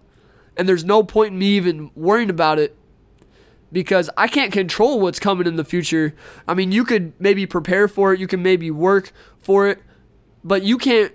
And 0.58 0.68
there's 0.70 0.86
no 0.86 1.04
point 1.04 1.34
in 1.34 1.40
me 1.40 1.48
even 1.58 1.92
worrying 1.96 2.30
about 2.30 2.60
it 2.60 2.76
because 3.72 4.10
I 4.16 4.28
can't 4.28 4.54
control 4.54 5.00
what's 5.00 5.20
coming 5.20 5.48
in 5.48 5.58
the 5.58 5.66
future. 5.66 6.16
I 6.48 6.54
mean, 6.54 6.72
you 6.72 6.86
could 6.86 7.14
maybe 7.20 7.46
prepare 7.46 7.88
for 7.88 8.14
it, 8.14 8.20
you 8.20 8.28
can 8.28 8.42
maybe 8.42 8.72
work 8.72 9.12
for 9.40 9.68
it, 9.68 9.82
but 10.44 10.64
you 10.64 10.78
can't 10.78 11.14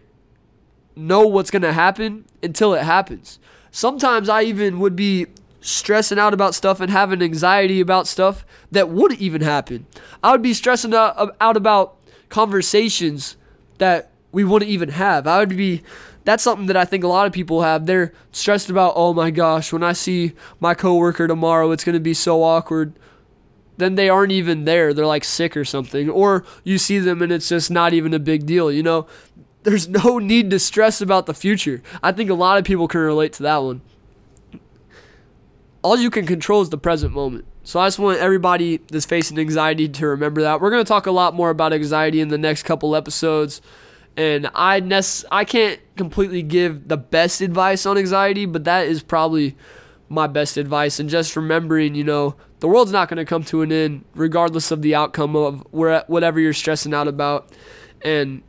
know 0.94 1.26
what's 1.26 1.50
going 1.50 1.62
to 1.62 1.72
happen 1.72 2.24
until 2.42 2.74
it 2.74 2.82
happens. 2.82 3.38
Sometimes 3.70 4.28
I 4.28 4.42
even 4.42 4.78
would 4.80 4.96
be 4.96 5.26
stressing 5.60 6.18
out 6.18 6.34
about 6.34 6.54
stuff 6.54 6.80
and 6.80 6.90
having 6.90 7.22
anxiety 7.22 7.80
about 7.80 8.06
stuff 8.06 8.44
that 8.70 8.88
wouldn't 8.88 9.20
even 9.20 9.42
happen. 9.42 9.86
I 10.22 10.32
would 10.32 10.42
be 10.42 10.54
stressing 10.54 10.94
out, 10.94 11.36
out 11.40 11.56
about 11.56 11.96
conversations 12.28 13.36
that 13.78 14.10
we 14.32 14.44
wouldn't 14.44 14.70
even 14.70 14.90
have. 14.90 15.26
I 15.26 15.38
would 15.38 15.56
be 15.56 15.82
that's 16.24 16.42
something 16.42 16.66
that 16.66 16.76
I 16.76 16.84
think 16.84 17.04
a 17.04 17.08
lot 17.08 17.26
of 17.26 17.32
people 17.32 17.62
have. 17.62 17.86
They're 17.86 18.12
stressed 18.32 18.70
about, 18.70 18.92
"Oh 18.96 19.14
my 19.14 19.30
gosh, 19.30 19.72
when 19.72 19.82
I 19.82 19.92
see 19.92 20.32
my 20.58 20.74
coworker 20.74 21.26
tomorrow, 21.26 21.70
it's 21.70 21.84
going 21.84 21.94
to 21.94 22.00
be 22.00 22.14
so 22.14 22.42
awkward." 22.42 22.94
Then 23.80 23.94
they 23.94 24.10
aren't 24.10 24.32
even 24.32 24.66
there. 24.66 24.92
They're 24.92 25.06
like 25.06 25.24
sick 25.24 25.56
or 25.56 25.64
something. 25.64 26.10
Or 26.10 26.44
you 26.64 26.76
see 26.76 26.98
them 26.98 27.22
and 27.22 27.32
it's 27.32 27.48
just 27.48 27.70
not 27.70 27.94
even 27.94 28.12
a 28.12 28.18
big 28.18 28.44
deal, 28.44 28.70
you 28.70 28.82
know? 28.82 29.06
There's 29.62 29.88
no 29.88 30.18
need 30.22 30.50
to 30.50 30.58
stress 30.58 31.00
about 31.00 31.24
the 31.24 31.32
future. 31.32 31.82
I 32.02 32.12
think 32.12 32.28
a 32.28 32.34
lot 32.34 32.58
of 32.58 32.64
people 32.64 32.86
can 32.88 33.00
relate 33.00 33.32
to 33.34 33.42
that 33.44 33.56
one. 33.56 33.80
All 35.80 35.96
you 35.96 36.10
can 36.10 36.26
control 36.26 36.60
is 36.60 36.68
the 36.68 36.76
present 36.76 37.14
moment. 37.14 37.46
So 37.62 37.80
I 37.80 37.86
just 37.86 37.98
want 37.98 38.18
everybody 38.18 38.78
that's 38.88 39.06
facing 39.06 39.38
anxiety 39.38 39.88
to 39.88 40.06
remember 40.08 40.42
that. 40.42 40.60
We're 40.60 40.70
going 40.70 40.84
to 40.84 40.88
talk 40.88 41.06
a 41.06 41.10
lot 41.10 41.34
more 41.34 41.48
about 41.48 41.72
anxiety 41.72 42.20
in 42.20 42.28
the 42.28 42.36
next 42.36 42.64
couple 42.64 42.94
episodes 42.94 43.62
and 44.16 44.50
I 44.54 44.80
nec- 44.80 45.24
I 45.30 45.44
can't 45.44 45.80
completely 45.96 46.42
give 46.42 46.88
the 46.88 46.96
best 46.96 47.40
advice 47.40 47.86
on 47.86 47.96
anxiety, 47.98 48.46
but 48.46 48.64
that 48.64 48.86
is 48.86 49.02
probably 49.02 49.56
my 50.08 50.26
best 50.26 50.56
advice. 50.56 50.98
And 50.98 51.08
just 51.08 51.36
remembering, 51.36 51.94
you 51.94 52.04
know, 52.04 52.34
the 52.60 52.68
world's 52.68 52.92
not 52.92 53.08
going 53.08 53.18
to 53.18 53.24
come 53.24 53.44
to 53.44 53.62
an 53.62 53.72
end 53.72 54.04
regardless 54.14 54.70
of 54.70 54.82
the 54.82 54.94
outcome 54.94 55.36
of 55.36 55.66
where 55.70 56.04
whatever 56.06 56.38
you're 56.40 56.52
stressing 56.52 56.92
out 56.92 57.08
about. 57.08 57.48
And 58.02 58.42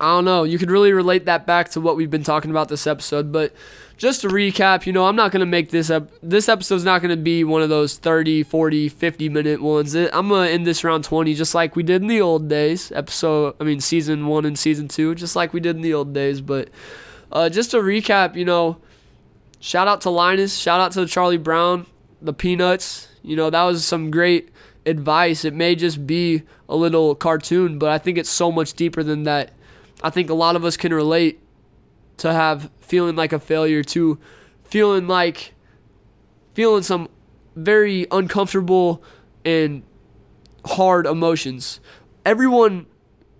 I 0.00 0.14
don't 0.14 0.24
know, 0.24 0.44
you 0.44 0.58
could 0.58 0.70
really 0.70 0.92
relate 0.92 1.26
that 1.26 1.46
back 1.46 1.68
to 1.70 1.80
what 1.80 1.96
we've 1.96 2.10
been 2.10 2.24
talking 2.24 2.50
about 2.50 2.68
this 2.68 2.86
episode, 2.86 3.30
but 3.30 3.54
just 4.00 4.22
to 4.22 4.28
recap, 4.28 4.86
you 4.86 4.94
know, 4.94 5.04
I'm 5.04 5.14
not 5.14 5.30
going 5.30 5.40
to 5.40 5.46
make 5.46 5.68
this 5.68 5.90
up. 5.90 6.08
This 6.22 6.48
episode's 6.48 6.84
not 6.84 7.02
going 7.02 7.10
to 7.10 7.22
be 7.22 7.44
one 7.44 7.60
of 7.60 7.68
those 7.68 7.98
30, 7.98 8.44
40, 8.44 8.88
50 8.88 9.28
minute 9.28 9.60
ones. 9.60 9.94
I'm 9.94 10.30
going 10.30 10.48
to 10.48 10.54
end 10.54 10.66
this 10.66 10.82
around 10.82 11.04
20, 11.04 11.34
just 11.34 11.54
like 11.54 11.76
we 11.76 11.82
did 11.82 12.00
in 12.00 12.08
the 12.08 12.22
old 12.22 12.48
days. 12.48 12.90
Episode, 12.92 13.56
I 13.60 13.64
mean, 13.64 13.78
season 13.78 14.26
one 14.26 14.46
and 14.46 14.58
season 14.58 14.88
two, 14.88 15.14
just 15.14 15.36
like 15.36 15.52
we 15.52 15.60
did 15.60 15.76
in 15.76 15.82
the 15.82 15.92
old 15.92 16.14
days. 16.14 16.40
But 16.40 16.70
uh, 17.30 17.50
just 17.50 17.72
to 17.72 17.76
recap, 17.76 18.36
you 18.36 18.46
know, 18.46 18.78
shout 19.60 19.86
out 19.86 20.00
to 20.00 20.10
Linus, 20.10 20.56
shout 20.56 20.80
out 20.80 20.92
to 20.92 21.04
Charlie 21.04 21.36
Brown, 21.36 21.84
the 22.22 22.32
Peanuts. 22.32 23.08
You 23.22 23.36
know, 23.36 23.50
that 23.50 23.64
was 23.64 23.84
some 23.84 24.10
great 24.10 24.48
advice. 24.86 25.44
It 25.44 25.52
may 25.52 25.74
just 25.74 26.06
be 26.06 26.44
a 26.70 26.74
little 26.74 27.14
cartoon, 27.14 27.78
but 27.78 27.90
I 27.90 27.98
think 27.98 28.16
it's 28.16 28.30
so 28.30 28.50
much 28.50 28.72
deeper 28.72 29.02
than 29.02 29.24
that. 29.24 29.52
I 30.02 30.08
think 30.08 30.30
a 30.30 30.34
lot 30.34 30.56
of 30.56 30.64
us 30.64 30.78
can 30.78 30.94
relate 30.94 31.42
to 32.20 32.32
have 32.32 32.70
feeling 32.80 33.16
like 33.16 33.32
a 33.32 33.38
failure 33.38 33.82
to 33.82 34.18
feeling 34.64 35.08
like 35.08 35.54
feeling 36.54 36.82
some 36.82 37.08
very 37.56 38.06
uncomfortable 38.10 39.02
and 39.44 39.82
hard 40.64 41.06
emotions. 41.06 41.80
Everyone 42.24 42.86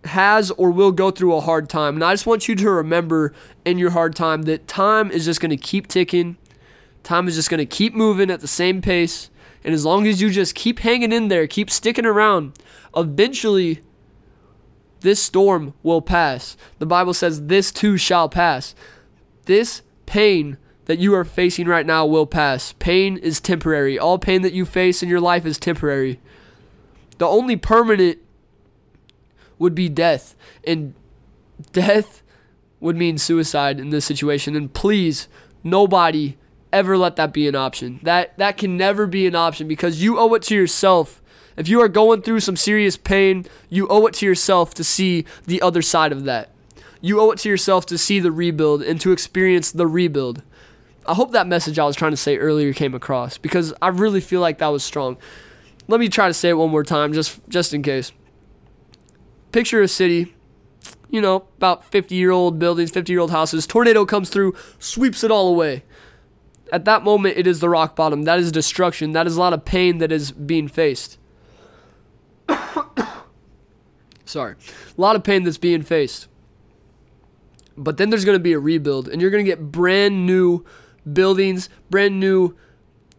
has 0.05 0.51
or 0.53 0.71
will 0.71 0.93
go 0.93 1.11
through 1.11 1.35
a 1.35 1.41
hard 1.41 1.69
time. 1.69 1.95
And 1.95 2.05
I 2.05 2.15
just 2.15 2.27
want 2.27 2.49
you 2.49 2.55
to 2.57 2.71
remember 2.71 3.35
in 3.67 3.79
your 3.79 3.91
hard 3.91 4.17
time 4.17 4.43
that 4.43 4.67
time 4.67 5.11
is 5.11 5.27
just 5.27 5.41
going 5.41 5.51
to 5.51 5.59
keep 5.59 5.87
ticking. 5.87 6.39
Time 7.03 7.29
is 7.29 7.35
just 7.35 7.51
going 7.51 7.59
to 7.59 7.67
keep 7.67 7.95
moving 7.95 8.31
at 8.31 8.41
the 8.41 8.49
same 8.49 8.81
pace. 8.81 9.31
And 9.63 9.75
as 9.75 9.85
long 9.85 10.07
as 10.07 10.23
you 10.23 10.31
just 10.31 10.55
keep 10.55 10.79
hanging 10.79 11.13
in 11.13 11.29
there, 11.29 11.47
keep 11.47 11.71
sticking 11.71 12.07
around, 12.07 12.55
eventually 12.97 13.83
this 15.01 15.23
storm 15.23 15.75
will 15.83 16.03
pass. 16.03 16.57
The 16.79 16.87
Bible 16.87 17.15
says, 17.15 17.47
This 17.47 17.73
too 17.73 17.97
shall 17.97 18.29
pass. 18.29 18.75
This 19.47 19.83
pain 20.07 20.59
that 20.87 20.99
you 20.99 21.15
are 21.15 21.25
facing 21.25 21.67
right 21.67 21.87
now 21.87 22.05
will 22.05 22.27
pass. 22.27 22.75
Pain 22.79 23.17
is 23.17 23.41
temporary. 23.41 23.99
All 23.99 24.19
pain 24.19 24.43
that 24.43 24.53
you 24.53 24.65
face 24.65 25.03
in 25.03 25.09
your 25.09 25.21
life 25.21 25.47
is 25.47 25.59
temporary. 25.59 26.21
The 27.19 27.27
only 27.27 27.57
permanent 27.57 28.19
would 29.59 29.75
be 29.75 29.89
death. 29.89 30.35
And 30.67 30.95
death 31.73 32.23
would 32.81 32.97
mean 32.97 33.19
suicide 33.19 33.79
in 33.79 33.91
this 33.91 34.05
situation. 34.05 34.57
And 34.57 34.73
please, 34.73 35.29
nobody 35.63 36.37
ever 36.73 36.97
let 36.97 37.17
that 37.17 37.33
be 37.33 37.47
an 37.47 37.55
option. 37.55 38.01
That 38.03 38.37
that 38.39 38.57
can 38.57 38.77
never 38.77 39.07
be 39.07 39.27
an 39.27 39.35
option 39.35 39.69
because 39.69 40.03
you 40.03 40.19
owe 40.19 40.33
it 40.35 40.43
to 40.45 40.55
yourself 40.55 41.20
if 41.61 41.69
you 41.69 41.79
are 41.83 41.89
going 41.89 42.23
through 42.23 42.41
some 42.41 42.57
serious 42.57 42.97
pain, 42.97 43.45
you 43.69 43.87
owe 43.89 44.07
it 44.07 44.15
to 44.15 44.25
yourself 44.25 44.73
to 44.75 44.83
see 44.83 45.27
the 45.47 45.61
other 45.61 45.83
side 45.83 46.11
of 46.11 46.25
that. 46.25 46.49
You 47.03 47.21
owe 47.21 47.31
it 47.33 47.39
to 47.41 47.51
yourself 47.51 47.85
to 47.87 47.99
see 47.99 48.19
the 48.19 48.33
rebuild 48.33 48.83
and 48.83 48.99
to 49.03 49.13
experience 49.13 49.71
the 49.71 49.87
rebuild. 49.87 50.43
I 51.05 51.13
hope 51.13 51.33
that 51.33 51.47
message 51.47 51.79
I 51.79 51.85
was 51.85 51.97
trying 51.97 52.13
to 52.13 52.17
say 52.17 52.39
earlier 52.39 52.73
came 52.73 52.95
across 52.95 53.37
because 53.37 53.75
I 53.83 53.89
really 53.89 54.23
feel 54.23 54.41
like 54.41 54.57
that 54.57 54.69
was 54.69 54.83
strong. 54.83 55.19
Let 55.87 56.01
me 56.01 56.09
try 56.09 56.29
to 56.29 56.35
say 56.35 56.49
it 56.49 56.55
one 56.55 56.71
more 56.71 56.83
time 56.83 57.13
just 57.13 57.39
just 57.51 57.75
in 57.75 57.83
case. 57.83 58.11
Picture 59.53 59.83
a 59.83 59.89
city, 59.89 60.35
you 61.11 61.21
know, 61.21 61.47
about 61.59 61.91
50-year-old 61.91 62.59
buildings, 62.59 62.91
50-year-old 62.91 63.33
houses. 63.33 63.67
Tornado 63.67 64.07
comes 64.07 64.31
through, 64.31 64.55
sweeps 64.79 65.23
it 65.23 65.31
all 65.31 65.49
away. 65.49 65.85
At 66.73 66.87
that 66.87 67.03
moment 67.03 67.37
it 67.37 67.47
is 67.47 67.61
the 67.61 67.69
rock 67.69 67.97
bottom. 67.97 68.23
That 68.23 68.39
is 68.39 68.51
destruction. 68.51 69.13
That 69.13 69.27
is 69.27 69.37
a 69.37 69.41
lot 69.41 69.53
of 69.53 69.67
pain 69.67 69.99
that 69.99 70.11
is 70.11 70.33
being 70.33 70.67
faced. 70.67 71.19
Sorry. 74.31 74.55
A 74.97 75.01
lot 75.01 75.17
of 75.17 75.25
pain 75.25 75.43
that's 75.43 75.59
being 75.59 75.83
faced. 75.83 76.29
But 77.77 77.97
then 77.97 78.11
there's 78.11 78.25
going 78.25 78.39
to 78.39 78.43
be 78.43 78.53
a 78.53 78.61
rebuild, 78.61 79.09
and 79.09 79.21
you're 79.21 79.31
going 79.31 79.45
to 79.45 79.51
get 79.51 79.73
brand 79.73 80.25
new 80.25 80.65
buildings, 81.11 81.69
brand 81.89 82.21
new 82.21 82.55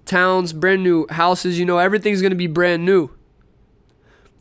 towns, 0.05 0.53
brand 0.53 0.83
new 0.83 1.07
houses. 1.09 1.59
You 1.59 1.65
know, 1.65 1.79
everything's 1.79 2.21
going 2.21 2.31
to 2.31 2.37
be 2.37 2.47
brand 2.47 2.85
new. 2.85 3.11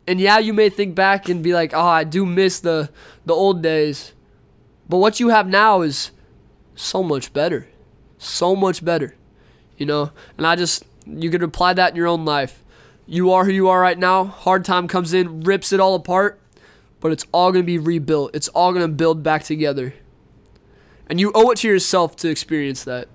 And 0.07 0.21
yeah, 0.21 0.39
you 0.39 0.53
may 0.53 0.69
think 0.69 0.95
back 0.95 1.27
and 1.27 1.43
be 1.43 1.53
like, 1.53 1.73
"Oh, 1.73 1.87
I 1.87 2.05
do 2.05 2.25
miss 2.25 2.61
the 2.61 2.89
the 3.25 3.33
old 3.33 3.61
days." 3.61 4.13
But 4.87 4.97
what 4.97 5.19
you 5.19 5.29
have 5.29 5.47
now 5.47 5.81
is 5.81 6.11
so 6.73 7.03
much 7.03 7.33
better. 7.33 7.67
So 8.17 8.55
much 8.55 8.83
better. 8.83 9.15
You 9.77 9.85
know? 9.85 10.11
And 10.37 10.47
I 10.47 10.55
just 10.55 10.85
you 11.05 11.29
can 11.29 11.43
apply 11.43 11.73
that 11.73 11.91
in 11.91 11.95
your 11.97 12.07
own 12.07 12.23
life. 12.23 12.63
You 13.05 13.31
are 13.31 13.43
who 13.43 13.51
you 13.51 13.67
are 13.67 13.81
right 13.81 13.99
now. 13.99 14.23
Hard 14.23 14.63
time 14.63 14.87
comes 14.87 15.13
in, 15.13 15.41
rips 15.41 15.73
it 15.73 15.79
all 15.79 15.95
apart 15.95 16.41
but 17.01 17.11
it's 17.11 17.25
all 17.33 17.51
going 17.51 17.63
to 17.63 17.67
be 17.67 17.77
rebuilt. 17.77 18.31
It's 18.33 18.47
all 18.49 18.71
going 18.71 18.85
to 18.85 18.93
build 18.93 19.21
back 19.23 19.43
together. 19.43 19.93
And 21.07 21.19
you 21.19 21.31
owe 21.35 21.49
it 21.51 21.57
to 21.57 21.67
yourself 21.67 22.15
to 22.17 22.29
experience 22.29 22.85
that. 22.85 23.09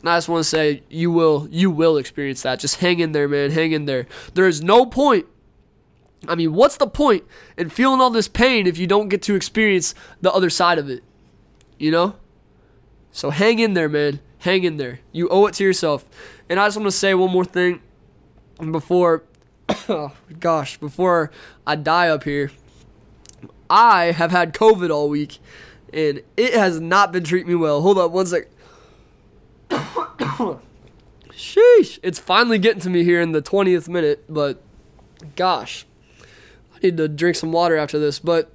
And 0.00 0.10
I 0.10 0.16
just 0.16 0.28
want 0.28 0.42
to 0.42 0.48
say 0.48 0.82
you 0.88 1.12
will 1.12 1.46
you 1.50 1.70
will 1.70 1.96
experience 1.96 2.42
that. 2.42 2.58
Just 2.58 2.80
hang 2.80 2.98
in 2.98 3.12
there, 3.12 3.28
man. 3.28 3.52
Hang 3.52 3.72
in 3.72 3.84
there. 3.84 4.06
There 4.34 4.48
is 4.48 4.62
no 4.62 4.86
point 4.86 5.26
I 6.26 6.34
mean, 6.34 6.54
what's 6.54 6.76
the 6.76 6.86
point 6.86 7.24
in 7.56 7.68
feeling 7.68 8.00
all 8.00 8.10
this 8.10 8.26
pain 8.26 8.66
if 8.66 8.78
you 8.78 8.86
don't 8.86 9.08
get 9.08 9.22
to 9.22 9.34
experience 9.34 9.94
the 10.20 10.32
other 10.32 10.50
side 10.50 10.78
of 10.78 10.88
it? 10.88 11.04
You 11.78 11.90
know? 11.90 12.16
So 13.12 13.30
hang 13.30 13.58
in 13.58 13.74
there, 13.74 13.88
man. 13.88 14.20
Hang 14.38 14.64
in 14.64 14.76
there. 14.76 15.00
You 15.12 15.28
owe 15.28 15.46
it 15.46 15.54
to 15.54 15.64
yourself. 15.64 16.04
And 16.48 16.58
I 16.58 16.66
just 16.66 16.76
want 16.76 16.86
to 16.86 16.96
say 16.96 17.14
one 17.14 17.30
more 17.30 17.44
thing 17.44 17.80
before 18.58 19.24
oh, 19.88 20.12
gosh, 20.40 20.78
before 20.78 21.30
I 21.66 21.76
die 21.76 22.08
up 22.08 22.24
here 22.24 22.50
I 23.68 24.06
have 24.06 24.30
had 24.30 24.54
COVID 24.54 24.90
all 24.90 25.08
week, 25.08 25.38
and 25.92 26.22
it 26.36 26.54
has 26.54 26.80
not 26.80 27.12
been 27.12 27.24
treating 27.24 27.48
me 27.48 27.54
well. 27.54 27.80
Hold 27.82 27.98
up 27.98 28.10
one 28.10 28.26
sec. 28.26 28.48
Sheesh. 31.30 31.98
It's 32.02 32.18
finally 32.18 32.58
getting 32.58 32.80
to 32.80 32.90
me 32.90 33.04
here 33.04 33.20
in 33.20 33.32
the 33.32 33.42
20th 33.42 33.88
minute, 33.88 34.24
but 34.28 34.62
gosh, 35.36 35.86
I 36.74 36.78
need 36.82 36.96
to 36.96 37.08
drink 37.08 37.36
some 37.36 37.52
water 37.52 37.76
after 37.76 37.98
this. 37.98 38.18
But 38.18 38.52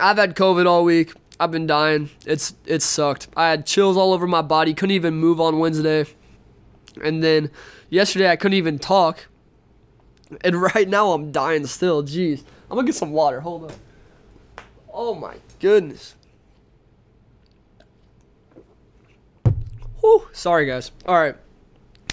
I've 0.00 0.16
had 0.16 0.36
COVID 0.36 0.66
all 0.66 0.84
week. 0.84 1.12
I've 1.38 1.50
been 1.50 1.66
dying. 1.66 2.10
It's 2.24 2.54
it 2.64 2.82
sucked. 2.82 3.28
I 3.36 3.50
had 3.50 3.66
chills 3.66 3.96
all 3.96 4.12
over 4.12 4.26
my 4.26 4.42
body. 4.42 4.72
Couldn't 4.72 4.94
even 4.94 5.14
move 5.14 5.40
on 5.40 5.58
Wednesday. 5.58 6.06
And 7.02 7.22
then 7.22 7.50
yesterday 7.90 8.30
I 8.30 8.36
couldn't 8.36 8.56
even 8.56 8.78
talk. 8.78 9.26
And 10.42 10.60
right 10.74 10.88
now 10.88 11.12
I'm 11.12 11.32
dying 11.32 11.66
still. 11.66 12.02
Jeez. 12.02 12.42
I'm 12.70 12.76
gonna 12.76 12.86
get 12.86 12.94
some 12.94 13.12
water. 13.12 13.40
Hold 13.40 13.70
on. 13.70 13.76
Oh 14.98 15.14
my 15.14 15.34
goodness. 15.60 16.14
Whew. 20.00 20.26
Sorry 20.32 20.64
guys. 20.64 20.90
Alright. 21.06 21.36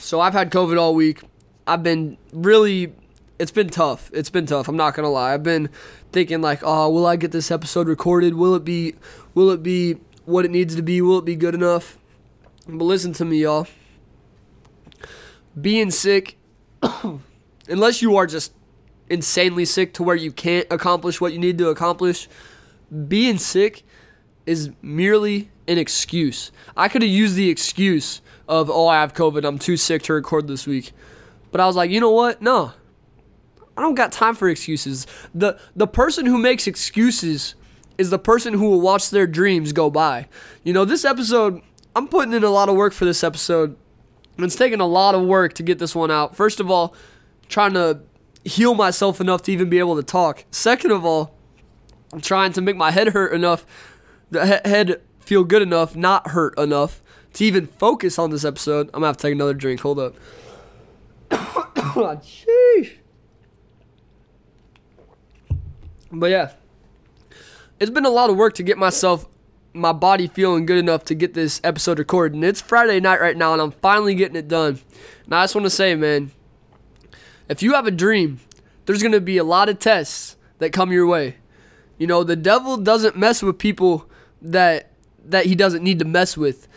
So 0.01 0.19
I've 0.19 0.33
had 0.33 0.51
COVID 0.51 0.77
all 0.77 0.93
week. 0.93 1.21
I've 1.65 1.81
been 1.81 2.17
really 2.33 2.93
it's 3.39 3.51
been 3.51 3.69
tough. 3.69 4.11
It's 4.13 4.29
been 4.29 4.45
tough. 4.45 4.67
I'm 4.67 4.75
not 4.75 4.95
gonna 4.95 5.09
lie. 5.09 5.33
I've 5.33 5.43
been 5.43 5.69
thinking 6.11 6.41
like, 6.41 6.59
oh, 6.61 6.89
will 6.89 7.05
I 7.05 7.15
get 7.15 7.31
this 7.31 7.51
episode 7.51 7.87
recorded? 7.87 8.35
Will 8.35 8.53
it 8.53 8.65
be 8.65 8.95
will 9.33 9.49
it 9.51 9.63
be 9.63 9.93
what 10.25 10.43
it 10.43 10.51
needs 10.51 10.75
to 10.75 10.81
be? 10.81 11.01
Will 11.01 11.19
it 11.19 11.25
be 11.25 11.37
good 11.37 11.55
enough? 11.55 11.97
But 12.67 12.83
listen 12.83 13.13
to 13.13 13.23
me, 13.23 13.43
y'all. 13.43 13.65
Being 15.59 15.89
sick, 15.89 16.35
unless 17.69 18.01
you 18.01 18.17
are 18.17 18.27
just 18.27 18.51
insanely 19.09 19.63
sick 19.63 19.93
to 19.93 20.03
where 20.03 20.17
you 20.17 20.33
can't 20.33 20.67
accomplish 20.69 21.21
what 21.21 21.31
you 21.31 21.39
need 21.39 21.57
to 21.59 21.69
accomplish, 21.69 22.27
being 23.07 23.37
sick 23.37 23.83
is 24.45 24.71
merely 24.81 25.49
an 25.67 25.77
excuse. 25.77 26.51
I 26.75 26.87
could 26.89 27.01
have 27.01 27.11
used 27.11 27.35
the 27.35 27.49
excuse 27.49 28.21
of, 28.47 28.69
oh, 28.69 28.87
I 28.87 29.01
have 29.01 29.13
COVID, 29.13 29.45
I'm 29.45 29.57
too 29.57 29.77
sick 29.77 30.03
to 30.03 30.13
record 30.13 30.47
this 30.47 30.67
week. 30.67 30.91
But 31.51 31.61
I 31.61 31.67
was 31.67 31.75
like, 31.75 31.91
you 31.91 31.99
know 31.99 32.11
what? 32.11 32.41
No. 32.41 32.73
I 33.77 33.81
don't 33.81 33.95
got 33.95 34.11
time 34.11 34.35
for 34.35 34.49
excuses. 34.49 35.07
The 35.33 35.59
the 35.75 35.87
person 35.87 36.25
who 36.25 36.37
makes 36.37 36.67
excuses 36.67 37.55
is 37.97 38.09
the 38.09 38.19
person 38.19 38.53
who 38.53 38.69
will 38.69 38.81
watch 38.81 39.09
their 39.09 39.27
dreams 39.27 39.73
go 39.73 39.89
by. 39.89 40.27
You 40.63 40.73
know, 40.73 40.85
this 40.85 41.05
episode, 41.05 41.61
I'm 41.95 42.07
putting 42.07 42.33
in 42.33 42.43
a 42.43 42.49
lot 42.49 42.69
of 42.69 42.75
work 42.75 42.93
for 42.93 43.05
this 43.05 43.23
episode. 43.23 43.75
It's 44.37 44.55
taking 44.55 44.79
a 44.79 44.87
lot 44.87 45.15
of 45.15 45.23
work 45.23 45.53
to 45.53 45.63
get 45.63 45.79
this 45.79 45.95
one 45.95 46.11
out. 46.11 46.35
First 46.35 46.59
of 46.59 46.69
all, 46.69 46.95
trying 47.49 47.73
to 47.73 48.01
heal 48.43 48.73
myself 48.75 49.21
enough 49.21 49.43
to 49.43 49.51
even 49.51 49.69
be 49.69 49.79
able 49.79 49.95
to 49.95 50.03
talk. 50.03 50.45
Second 50.51 50.91
of 50.91 51.05
all, 51.05 51.32
I'm 52.13 52.21
trying 52.21 52.53
to 52.53 52.61
make 52.61 52.75
my 52.75 52.91
head 52.91 53.09
hurt 53.09 53.33
enough, 53.33 53.65
the 54.29 54.45
he- 54.45 54.69
head 54.69 55.01
feel 55.19 55.43
good 55.43 55.63
enough, 55.63 55.95
not 55.95 56.29
hurt 56.29 56.57
enough 56.59 57.01
to 57.33 57.43
even 57.43 57.65
focus 57.65 58.19
on 58.19 58.29
this 58.29 58.45
episode. 58.45 58.87
I'm 58.87 58.99
gonna 59.01 59.07
have 59.07 59.17
to 59.17 59.23
take 59.23 59.33
another 59.33 59.55
drink. 59.55 59.81
Hold 59.81 59.99
up. 59.99 60.15
Ah, 61.95 62.15
sheesh. 62.15 62.93
But 66.11 66.31
yeah, 66.31 66.53
it's 67.79 67.91
been 67.91 68.05
a 68.05 68.09
lot 68.09 68.29
of 68.31 68.35
work 68.35 68.55
to 68.55 68.63
get 68.63 68.77
myself, 68.79 69.27
my 69.73 69.91
body 69.91 70.25
feeling 70.27 70.65
good 70.65 70.77
enough 70.77 71.05
to 71.05 71.15
get 71.15 71.35
this 71.35 71.61
episode 71.63 71.99
recorded. 71.99 72.35
And 72.35 72.43
it's 72.43 72.61
Friday 72.61 72.99
night 72.99 73.21
right 73.21 73.37
now, 73.37 73.53
and 73.53 73.61
I'm 73.61 73.71
finally 73.71 74.15
getting 74.15 74.35
it 74.35 74.47
done. 74.47 74.79
And 75.25 75.35
I 75.35 75.43
just 75.43 75.53
want 75.53 75.65
to 75.65 75.69
say, 75.69 75.93
man, 75.93 76.31
if 77.47 77.61
you 77.61 77.73
have 77.73 77.85
a 77.85 77.91
dream, 77.91 78.39
there's 78.85 79.01
going 79.03 79.11
to 79.11 79.21
be 79.21 79.37
a 79.37 79.43
lot 79.43 79.69
of 79.69 79.77
tests 79.77 80.35
that 80.57 80.71
come 80.71 80.91
your 80.91 81.05
way. 81.05 81.35
You 81.97 82.07
know, 82.07 82.23
the 82.23 82.35
devil 82.35 82.77
doesn't 82.77 83.17
mess 83.17 83.41
with 83.41 83.57
people 83.57 84.09
that 84.41 84.89
that 85.25 85.45
he 85.45 85.55
doesn't 85.55 85.83
need 85.83 85.99
to 85.99 86.05
mess 86.05 86.35
with. 86.35 86.67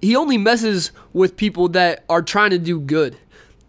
He 0.00 0.14
only 0.14 0.38
messes 0.38 0.92
with 1.12 1.36
people 1.36 1.68
that 1.70 2.04
are 2.08 2.22
trying 2.22 2.50
to 2.50 2.58
do 2.58 2.78
good. 2.78 3.16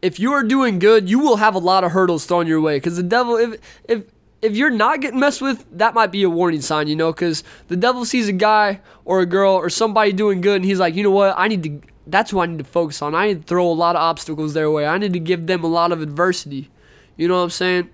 If 0.02 0.20
you 0.20 0.32
are 0.34 0.44
doing 0.44 0.78
good, 0.78 1.10
you 1.10 1.18
will 1.20 1.38
have 1.38 1.56
a 1.56 1.60
lot 1.60 1.84
of 1.84 1.92
hurdles 1.92 2.26
thrown 2.26 2.46
your 2.46 2.62
way 2.62 2.80
cuz 2.80 2.98
the 2.98 3.04
devil 3.04 3.38
if 3.38 3.60
if 3.86 4.04
if 4.42 4.56
you're 4.56 4.70
not 4.70 5.02
getting 5.02 5.20
messed 5.20 5.42
with, 5.42 5.66
that 5.72 5.94
might 5.94 6.12
be 6.12 6.24
a 6.24 6.30
warning 6.30 6.62
sign, 6.62 6.88
you 6.88 6.96
know, 6.96 7.12
because 7.12 7.44
the 7.70 7.76
devil 7.76 8.06
sees 8.06 8.28
a 8.28 8.34
guy 8.34 8.82
or 9.04 9.20
a 9.20 9.26
girl 9.26 9.54
or 9.54 9.70
somebody 9.70 10.14
doing 10.14 10.42
good, 10.42 10.58
and 10.58 10.66
he's 10.66 10.80
like, 10.80 10.96
you 10.96 11.04
know 11.04 11.12
what, 11.12 11.34
I 11.38 11.48
need 11.48 11.64
to. 11.64 11.82
That's 12.06 12.32
what 12.32 12.44
I 12.48 12.52
need 12.52 12.60
to 12.60 12.64
focus 12.64 13.02
on. 13.02 13.16
I 13.16 13.28
need 13.28 13.42
to 13.42 13.48
throw 13.48 13.70
a 13.70 13.74
lot 13.74 13.96
of 13.98 14.02
obstacles 14.02 14.54
their 14.54 14.72
way. 14.72 14.86
I 14.86 14.98
need 14.98 15.12
to 15.14 15.20
give 15.20 15.48
them 15.48 15.64
a 15.64 15.68
lot 15.68 15.92
of 15.92 16.02
adversity. 16.02 16.70
You 17.18 17.28
know 17.28 17.36
what 17.36 17.44
I'm 17.44 17.50
saying? 17.50 17.90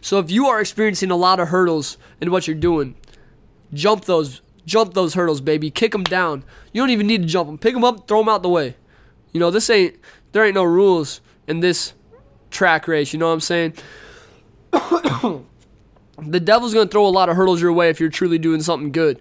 So 0.00 0.18
if 0.18 0.30
you 0.30 0.46
are 0.46 0.60
experiencing 0.60 1.10
a 1.10 1.16
lot 1.16 1.40
of 1.40 1.48
hurdles 1.48 1.98
in 2.20 2.30
what 2.30 2.46
you're 2.46 2.56
doing, 2.56 2.96
jump 3.72 4.04
those, 4.04 4.42
jump 4.66 4.94
those 4.94 5.14
hurdles, 5.14 5.40
baby. 5.40 5.70
Kick 5.70 5.92
them 5.92 6.04
down. 6.04 6.44
You 6.72 6.82
don't 6.82 6.90
even 6.90 7.06
need 7.06 7.22
to 7.22 7.28
jump 7.28 7.48
them. 7.48 7.58
Pick 7.58 7.74
them 7.74 7.84
up, 7.84 8.06
throw 8.08 8.18
them 8.18 8.28
out 8.28 8.42
the 8.42 8.48
way. 8.48 8.76
You 9.32 9.40
know 9.40 9.50
this 9.50 9.70
ain't. 9.70 9.96
There 10.32 10.44
ain't 10.44 10.54
no 10.54 10.64
rules 10.64 11.20
in 11.46 11.60
this 11.60 11.92
track 12.50 12.86
race. 12.88 13.12
You 13.12 13.18
know 13.18 13.26
what 13.26 13.34
I'm 13.34 13.40
saying? 13.40 13.74
the 14.72 16.40
devil's 16.40 16.74
going 16.74 16.86
to 16.86 16.90
throw 16.90 17.06
a 17.06 17.08
lot 17.08 17.28
of 17.28 17.36
hurdles 17.36 17.60
your 17.60 17.72
way 17.72 17.88
if 17.88 18.00
you're 18.00 18.08
truly 18.08 18.38
doing 18.38 18.62
something 18.62 18.92
good. 18.92 19.20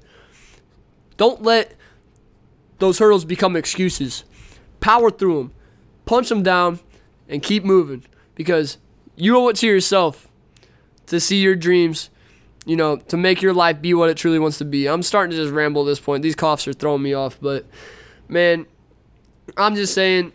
Don't 1.18 1.42
let 1.42 1.76
those 2.80 3.00
hurdles 3.00 3.26
become 3.26 3.56
excuses. 3.56 4.24
Power 4.80 5.12
through 5.12 5.38
them, 5.38 5.54
punch 6.06 6.30
them 6.30 6.44
down, 6.44 6.80
and 7.28 7.44
keep 7.44 7.64
moving 7.64 8.06
because 8.36 8.78
you 9.16 9.38
owe 9.38 9.50
it 9.50 9.58
to 9.58 9.68
yourself 9.68 10.29
to 11.10 11.20
see 11.20 11.42
your 11.42 11.56
dreams, 11.56 12.10
you 12.66 12.76
know, 12.76 12.98
to 12.98 13.18
make 13.18 13.42
your 13.42 13.54
life 13.54 13.82
be 13.82 13.94
what 13.94 14.10
it 14.10 14.18
truly 14.18 14.40
wants 14.40 14.58
to 14.60 14.66
be. 14.66 14.88
I'm 14.88 15.04
starting 15.04 15.32
to 15.32 15.38
just 15.38 15.54
ramble 15.54 15.82
at 15.84 15.86
this 15.86 16.00
point. 16.00 16.24
These 16.24 16.36
coughs 16.36 16.68
are 16.68 16.74
throwing 16.74 17.02
me 17.02 17.14
off, 17.14 17.38
but 17.42 17.66
man, 18.28 18.66
I'm 19.58 19.76
just 19.76 19.94
saying 19.94 20.32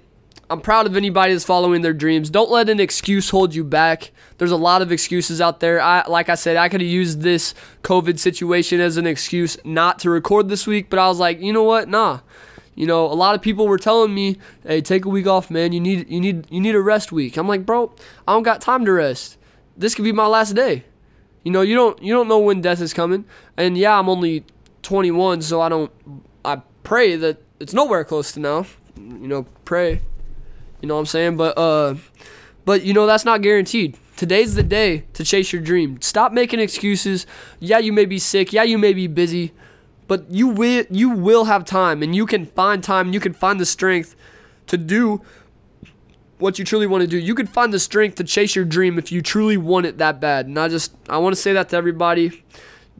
I'm 0.50 0.60
proud 0.60 0.86
of 0.86 0.96
anybody 0.96 1.32
that's 1.32 1.44
following 1.44 1.82
their 1.82 1.92
dreams. 1.92 2.30
Don't 2.30 2.50
let 2.50 2.68
an 2.68 2.80
excuse 2.80 3.30
hold 3.30 3.54
you 3.54 3.64
back. 3.64 4.12
There's 4.38 4.50
a 4.50 4.56
lot 4.56 4.82
of 4.82 4.92
excuses 4.92 5.40
out 5.40 5.60
there. 5.60 5.80
I 5.80 6.06
like 6.06 6.28
I 6.28 6.34
said, 6.34 6.56
I 6.56 6.68
could 6.68 6.80
have 6.80 6.90
used 6.90 7.22
this 7.22 7.54
COVID 7.82 8.18
situation 8.18 8.80
as 8.80 8.96
an 8.96 9.06
excuse 9.06 9.56
not 9.64 9.98
to 10.00 10.10
record 10.10 10.48
this 10.48 10.66
week, 10.66 10.90
but 10.90 10.98
I 10.98 11.08
was 11.08 11.18
like, 11.18 11.40
you 11.40 11.52
know 11.52 11.62
what? 11.62 11.88
Nah. 11.88 12.20
You 12.74 12.86
know, 12.86 13.06
a 13.06 13.14
lot 13.14 13.36
of 13.36 13.40
people 13.40 13.68
were 13.68 13.78
telling 13.78 14.12
me, 14.12 14.36
"Hey, 14.66 14.80
take 14.80 15.04
a 15.04 15.08
week 15.08 15.28
off, 15.28 15.48
man. 15.48 15.72
You 15.72 15.80
need 15.80 16.10
you 16.10 16.20
need 16.20 16.46
you 16.50 16.60
need 16.60 16.74
a 16.74 16.80
rest 16.80 17.12
week." 17.12 17.36
I'm 17.36 17.46
like, 17.46 17.64
"Bro, 17.64 17.92
I 18.26 18.32
don't 18.32 18.42
got 18.42 18.60
time 18.60 18.84
to 18.84 18.92
rest. 18.92 19.38
This 19.76 19.94
could 19.94 20.04
be 20.04 20.12
my 20.12 20.26
last 20.26 20.54
day." 20.54 20.84
You 21.44 21.52
know, 21.52 21.60
you 21.60 21.74
don't 21.74 22.02
you 22.02 22.12
don't 22.12 22.26
know 22.26 22.38
when 22.38 22.60
death 22.62 22.80
is 22.80 22.94
coming. 22.94 23.26
And 23.56 23.76
yeah, 23.76 23.98
I'm 23.98 24.08
only 24.08 24.44
21, 24.82 25.42
so 25.42 25.60
I 25.60 25.68
don't 25.68 25.92
I 26.44 26.62
pray 26.82 27.16
that 27.16 27.42
it's 27.60 27.74
nowhere 27.74 28.04
close 28.04 28.32
to 28.32 28.40
now. 28.40 28.66
You 28.96 29.28
know, 29.28 29.46
pray. 29.64 30.00
You 30.80 30.88
know 30.88 30.94
what 30.94 31.00
I'm 31.00 31.06
saying? 31.06 31.36
But 31.36 31.56
uh 31.58 31.96
but 32.64 32.82
you 32.82 32.94
know 32.94 33.06
that's 33.06 33.24
not 33.24 33.42
guaranteed. 33.42 33.98
Today's 34.16 34.54
the 34.54 34.62
day 34.62 35.04
to 35.12 35.24
chase 35.24 35.52
your 35.52 35.60
dream. 35.60 36.00
Stop 36.00 36.32
making 36.32 36.60
excuses. 36.60 37.26
Yeah, 37.60 37.78
you 37.78 37.92
may 37.92 38.06
be 38.06 38.18
sick. 38.18 38.52
Yeah, 38.52 38.62
you 38.62 38.78
may 38.78 38.94
be 38.94 39.06
busy, 39.06 39.52
but 40.06 40.30
you 40.30 40.48
will 40.48 40.84
you 40.90 41.10
will 41.10 41.44
have 41.44 41.64
time 41.64 42.02
and 42.02 42.16
you 42.16 42.24
can 42.24 42.46
find 42.46 42.82
time, 42.82 43.12
you 43.12 43.20
can 43.20 43.34
find 43.34 43.60
the 43.60 43.66
strength 43.66 44.16
to 44.68 44.78
do 44.78 45.20
what 46.44 46.58
you 46.58 46.64
truly 46.64 46.86
want 46.86 47.00
to 47.00 47.06
do. 47.06 47.16
You 47.16 47.34
can 47.34 47.46
find 47.46 47.72
the 47.72 47.78
strength 47.78 48.16
to 48.16 48.24
chase 48.24 48.54
your 48.54 48.66
dream 48.66 48.98
if 48.98 49.10
you 49.10 49.22
truly 49.22 49.56
want 49.56 49.86
it 49.86 49.96
that 49.96 50.20
bad. 50.20 50.46
And 50.46 50.58
I 50.58 50.68
just 50.68 50.94
I 51.08 51.16
want 51.16 51.34
to 51.34 51.40
say 51.40 51.54
that 51.54 51.70
to 51.70 51.76
everybody. 51.76 52.44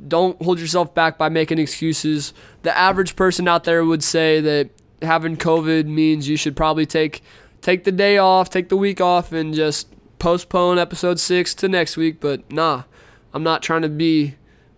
Don't 0.09 0.41
hold 0.43 0.59
yourself 0.59 0.95
back 0.95 1.19
by 1.19 1.29
making 1.29 1.59
excuses. 1.59 2.33
The 2.63 2.75
average 2.77 3.17
person 3.17 3.47
out 3.47 3.65
there 3.65 3.85
would 3.85 4.03
say 4.03 4.41
that 4.41 4.71
having 5.03 5.37
COVID 5.37 5.85
means 5.85 6.27
you 6.27 6.39
should 6.39 6.57
probably 6.57 6.87
take 6.87 7.23
take 7.61 7.85
the 7.85 7.93
day 7.93 8.17
off, 8.17 8.49
take 8.49 8.71
the 8.71 8.79
week 8.79 9.03
off, 9.03 9.31
and 9.31 9.53
just 9.53 9.89
postpone 10.19 10.79
episode 10.79 11.21
six 11.21 11.55
to 11.57 11.69
next 11.69 11.99
week. 11.99 12.21
But 12.21 12.51
nah, 12.51 12.85
I'm 13.35 13.43
not 13.43 13.63
trying 13.63 13.83
to 13.83 13.91
be 13.91 14.37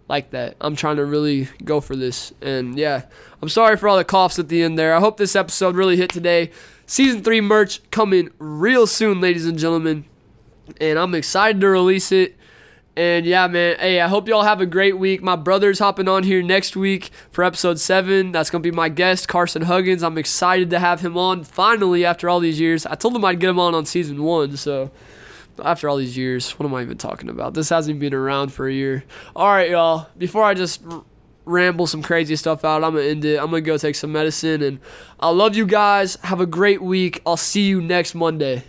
like 0.08 0.30
that. 0.30 0.56
I'm 0.60 0.74
trying 0.74 0.96
to 0.96 1.04
really 1.04 1.48
go 1.62 1.80
for 1.80 1.94
this. 1.94 2.32
And 2.42 2.76
yeah, 2.76 3.02
I'm 3.40 3.48
sorry 3.48 3.76
for 3.76 3.88
all 3.88 3.96
the 3.96 4.04
coughs 4.04 4.40
at 4.40 4.48
the 4.48 4.64
end 4.64 4.76
there. 4.76 4.92
I 4.92 4.98
hope 4.98 5.18
this 5.18 5.36
episode 5.36 5.76
really 5.76 5.96
hit 5.96 6.10
today. 6.10 6.50
Season 6.86 7.22
three 7.22 7.40
merch 7.40 7.88
coming 7.90 8.30
real 8.38 8.86
soon, 8.86 9.20
ladies 9.20 9.44
and 9.44 9.58
gentlemen. 9.58 10.04
And 10.80 10.98
I'm 10.98 11.14
excited 11.14 11.60
to 11.60 11.68
release 11.68 12.12
it. 12.12 12.36
And 12.96 13.26
yeah, 13.26 13.46
man. 13.48 13.76
Hey, 13.78 14.00
I 14.00 14.08
hope 14.08 14.28
y'all 14.28 14.44
have 14.44 14.60
a 14.60 14.66
great 14.66 14.96
week. 14.96 15.20
My 15.20 15.36
brother's 15.36 15.80
hopping 15.80 16.08
on 16.08 16.22
here 16.22 16.42
next 16.42 16.76
week 16.76 17.10
for 17.30 17.44
episode 17.44 17.78
seven. 17.80 18.32
That's 18.32 18.50
gonna 18.50 18.62
be 18.62 18.70
my 18.70 18.88
guest, 18.88 19.28
Carson 19.28 19.62
Huggins. 19.62 20.02
I'm 20.02 20.16
excited 20.16 20.70
to 20.70 20.78
have 20.78 21.00
him 21.00 21.18
on 21.18 21.44
finally 21.44 22.06
after 22.06 22.28
all 22.28 22.40
these 22.40 22.58
years. 22.60 22.86
I 22.86 22.94
told 22.94 23.14
him 23.14 23.24
I'd 23.24 23.40
get 23.40 23.50
him 23.50 23.58
on 23.58 23.74
on 23.74 23.84
season 23.84 24.22
one, 24.22 24.56
so 24.56 24.90
after 25.62 25.88
all 25.88 25.96
these 25.96 26.16
years, 26.16 26.52
what 26.52 26.66
am 26.66 26.74
I 26.74 26.82
even 26.82 26.98
talking 26.98 27.28
about? 27.28 27.54
This 27.54 27.68
hasn't 27.68 27.98
been 27.98 28.14
around 28.14 28.52
for 28.52 28.68
a 28.68 28.72
year. 28.72 29.04
All 29.34 29.48
right, 29.48 29.70
y'all. 29.70 30.08
Before 30.16 30.44
I 30.44 30.54
just 30.54 30.82
ramble 31.46 31.86
some 31.86 32.02
crazy 32.02 32.36
stuff 32.36 32.64
out, 32.64 32.84
I'm 32.84 32.94
gonna 32.94 33.06
end 33.06 33.24
it. 33.24 33.38
I'm 33.38 33.46
gonna 33.46 33.62
go 33.62 33.78
take 33.78 33.94
some 33.94 34.12
medicine, 34.12 34.62
and 34.62 34.80
I 35.18 35.30
love 35.30 35.56
you 35.56 35.64
guys. 35.64 36.16
Have 36.24 36.40
a 36.40 36.46
great 36.46 36.82
week. 36.82 37.22
I'll 37.24 37.38
see 37.38 37.62
you 37.62 37.80
next 37.80 38.14
Monday. 38.14 38.64